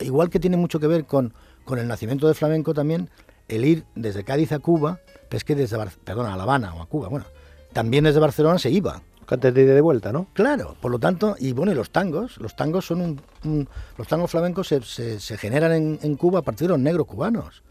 igual 0.01 0.31
que 0.31 0.41
tiene 0.41 0.57
mucho 0.57 0.81
que 0.81 0.87
ver 0.87 1.05
con, 1.05 1.35
con 1.65 1.79
el 1.79 1.89
nacimiento 1.89 2.27
del 2.27 2.35
flamenco 2.35 2.75
también, 2.75 3.11
el 3.49 3.65
ir 3.65 3.85
desde 3.95 4.25
Cádiz 4.25 4.53
a 4.53 4.59
Cuba, 4.59 5.01
pero 5.29 5.39
es 5.39 5.45
que 5.45 5.55
desde, 5.55 5.79
perdón, 6.05 6.27
a 6.27 6.37
La 6.37 6.45
Habana 6.45 6.75
o 6.75 6.83
a 6.83 6.87
Cuba, 6.87 7.09
bueno, 7.09 7.27
también 7.73 8.05
desde 8.05 8.21
Barcelona 8.21 8.59
se 8.59 8.71
iba. 8.71 9.03
Cantes 9.27 9.55
de 9.55 9.63
ida 9.63 9.75
de 9.75 9.81
vuelta, 9.81 10.13
¿no? 10.13 10.27
Claro, 10.33 10.77
por 10.81 10.91
lo 10.91 10.99
tanto, 10.99 11.37
y 11.39 11.53
bueno, 11.53 11.73
y 11.73 11.75
los 11.75 11.91
tangos, 11.91 12.39
los 12.39 12.55
tangos 12.57 12.87
son 12.87 13.01
un, 13.01 13.21
un- 13.45 13.69
los 13.97 14.07
tangos 14.09 14.31
flamencos 14.31 14.69
se, 14.69 14.81
se- 14.83 15.21
se 15.21 15.37
generan 15.39 15.73
en, 15.73 15.99
en 16.03 16.17
Cuba 16.17 16.41
a 16.41 16.43
partir 16.43 16.67
de 16.69 16.73
los 16.75 16.81
negros 16.81 17.07
cubanos, 17.07 17.63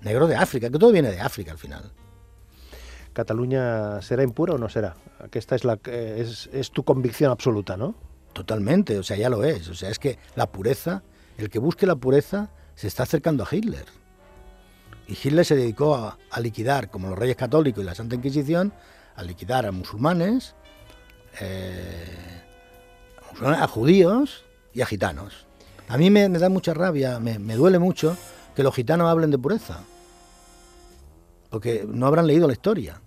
negros 0.00 0.28
de 0.28 0.36
África, 0.36 0.70
que 0.70 0.78
todo 0.78 0.92
viene 0.92 1.10
de 1.10 1.20
África 1.20 1.52
al 1.52 1.58
final. 1.58 1.92
Cataluña 3.12 4.00
será 4.02 4.22
impura 4.22 4.54
o 4.54 4.58
no 4.58 4.68
será? 4.68 4.94
Aquesta 5.18 5.56
és, 5.56 5.64
la, 5.66 5.74
eh, 5.90 6.22
és, 6.22 6.46
és 6.54 6.70
tu 6.70 6.84
convicción 6.84 7.32
absoluta, 7.32 7.76
¿no? 7.76 7.94
Totalmente, 8.32 8.98
o 8.98 9.02
sea, 9.02 9.16
ya 9.16 9.28
lo 9.28 9.42
es. 9.42 9.68
O 9.68 9.74
sea, 9.74 9.90
es 9.90 9.98
que 9.98 10.18
la 10.36 10.46
pureza, 10.52 11.02
el 11.36 11.50
que 11.50 11.58
busque 11.58 11.86
la 11.86 11.96
pureza, 11.96 12.50
se 12.76 12.86
está 12.86 13.02
acercando 13.02 13.42
a 13.42 13.48
Hitler. 13.50 13.86
Y 15.08 15.12
Hitler 15.14 15.44
se 15.44 15.56
dedicó 15.56 15.96
a, 15.96 16.18
a 16.30 16.40
liquidar, 16.40 16.90
como 16.90 17.08
los 17.08 17.18
reyes 17.18 17.36
católicos 17.36 17.82
y 17.82 17.86
la 17.86 17.94
Santa 17.96 18.14
Inquisición, 18.14 18.72
a 19.16 19.22
liquidar 19.24 19.66
a 19.66 19.72
musulmanes, 19.72 20.54
eh, 21.40 22.42
a 23.42 23.66
judíos 23.68 24.44
y 24.72 24.80
a 24.82 24.86
gitanos. 24.86 25.46
A 25.88 25.96
mí 25.96 26.10
me, 26.10 26.28
me 26.28 26.38
da 26.38 26.48
mucha 26.48 26.74
rabia, 26.74 27.18
me, 27.18 27.38
me 27.38 27.54
duele 27.56 27.78
mucho 27.78 28.16
que 28.54 28.62
los 28.62 28.74
gitanos 28.74 29.08
hablen 29.08 29.30
de 29.30 29.38
pureza, 29.38 29.80
porque 31.50 31.86
no 31.88 32.06
habrán 32.06 32.26
leído 32.26 32.46
la 32.46 32.52
historia. 32.52 33.00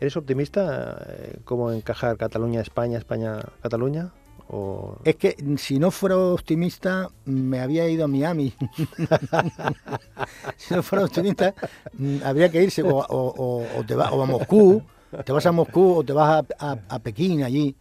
¿Eres 0.00 0.16
optimista? 0.16 0.98
eh, 1.08 1.38
¿Cómo 1.44 1.70
encajar 1.72 2.16
Cataluña, 2.16 2.60
España, 2.60 2.98
España, 2.98 3.38
Cataluña? 3.62 4.12
O... 4.48 4.96
Es 5.04 5.16
que 5.16 5.36
mm, 5.42 5.56
si 5.56 5.78
no 5.78 5.90
fuera 5.90 6.16
optimista, 6.16 7.08
me 7.24 7.60
había 7.60 7.88
ido 7.88 8.04
a 8.04 8.08
Miami. 8.08 8.52
si 10.56 10.74
no 10.74 10.82
fuera 10.82 11.04
optimista, 11.04 11.54
mm, 11.94 12.18
habría 12.24 12.50
que 12.50 12.62
irse 12.62 12.82
o, 12.82 12.88
o- 12.96 13.04
o- 13.36 13.78
o 13.78 13.84
te 13.86 13.94
va- 13.94 14.10
o 14.10 14.22
a 14.22 14.26
Moscú, 14.26 14.82
te 15.24 15.32
vas 15.32 15.46
a 15.46 15.52
Moscú 15.52 15.96
o 15.98 16.04
te 16.04 16.12
vas 16.12 16.44
a, 16.58 16.70
a- 16.72 16.78
a 16.88 16.98
Pekín 16.98 17.42
allí, 17.42 17.74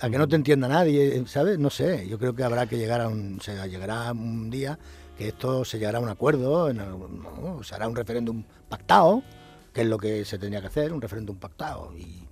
a 0.00 0.10
que 0.10 0.18
no 0.18 0.26
te 0.28 0.36
entienda 0.36 0.68
nadie, 0.68 1.22
¿sabes? 1.26 1.58
No 1.58 1.70
sé, 1.70 2.06
yo 2.08 2.18
creo 2.18 2.34
que 2.34 2.42
habrá 2.44 2.66
que 2.66 2.76
llegar 2.76 3.00
a 3.00 3.08
un, 3.08 3.40
se 3.40 3.54
llegará 3.68 4.12
un 4.12 4.50
día 4.50 4.78
que 5.16 5.28
esto 5.28 5.64
se 5.64 5.78
llegará 5.78 5.98
a 5.98 6.00
un 6.00 6.08
acuerdo, 6.08 6.70
en 6.70 6.80
algún- 6.80 7.22
¿no? 7.22 7.62
se 7.62 7.74
hará 7.74 7.86
un 7.88 7.94
referéndum 7.96 8.42
pactado, 8.68 9.22
que 9.72 9.82
es 9.82 9.86
lo 9.86 9.98
que 9.98 10.24
se 10.24 10.38
tenía 10.38 10.60
que 10.60 10.66
hacer, 10.68 10.92
un 10.92 11.00
referéndum 11.00 11.36
pactado 11.36 11.92
y 11.96 12.26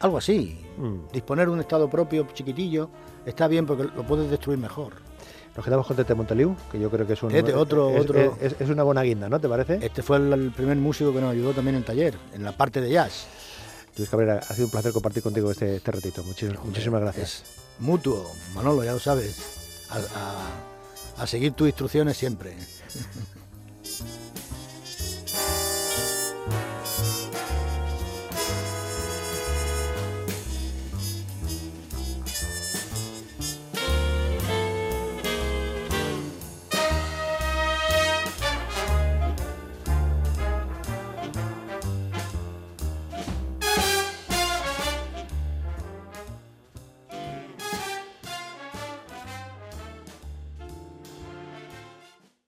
algo 0.00 0.18
así. 0.18 0.58
Mm. 0.76 1.12
Disponer 1.12 1.46
de 1.46 1.52
un 1.52 1.60
estado 1.60 1.88
propio 1.90 2.26
chiquitillo 2.32 2.88
está 3.26 3.46
bien 3.48 3.66
porque 3.66 3.84
lo 3.84 4.04
puedes 4.06 4.30
destruir 4.30 4.58
mejor. 4.58 4.94
Nos 5.56 5.64
quedamos 5.64 5.86
con 5.88 5.96
Tete 5.96 6.14
Monteliu, 6.14 6.54
que 6.70 6.78
yo 6.78 6.88
creo 6.88 7.04
que 7.06 7.14
es, 7.14 7.22
un, 7.22 7.30
Tete, 7.30 7.52
otro- 7.52 7.90
es, 7.90 8.00
otro- 8.02 8.36
es- 8.40 8.54
es 8.60 8.70
una 8.70 8.84
buena 8.84 9.02
guinda, 9.02 9.28
¿no? 9.28 9.40
¿Te 9.40 9.48
parece? 9.48 9.78
Este 9.84 10.02
fue 10.02 10.18
el, 10.18 10.32
el 10.32 10.50
primer 10.52 10.76
músico 10.76 11.12
que 11.12 11.20
nos 11.20 11.32
ayudó 11.32 11.52
también 11.52 11.76
en 11.76 11.82
taller, 11.84 12.14
en 12.32 12.44
la 12.44 12.52
parte 12.52 12.80
de 12.80 12.90
jazz. 12.90 13.26
Luis 13.98 14.08
Cabrera, 14.08 14.40
ha 14.48 14.54
sido 14.54 14.66
un 14.66 14.70
placer 14.70 14.92
compartir 14.92 15.22
contigo 15.22 15.50
este, 15.50 15.76
este 15.76 15.90
ratito. 15.92 16.22
Muchísimas, 16.24 16.64
muchísimas 16.64 17.00
gracias. 17.00 17.42
Mutuo, 17.80 18.32
Manolo, 18.54 18.82
ya 18.84 18.92
lo 18.92 19.00
sabes. 19.00 19.36
A, 19.90 19.98
a- 19.98 21.22
a 21.22 21.26
seguir 21.26 21.52
tus 21.52 21.66
instrucciones 21.66 22.16
siempre. 22.16 22.54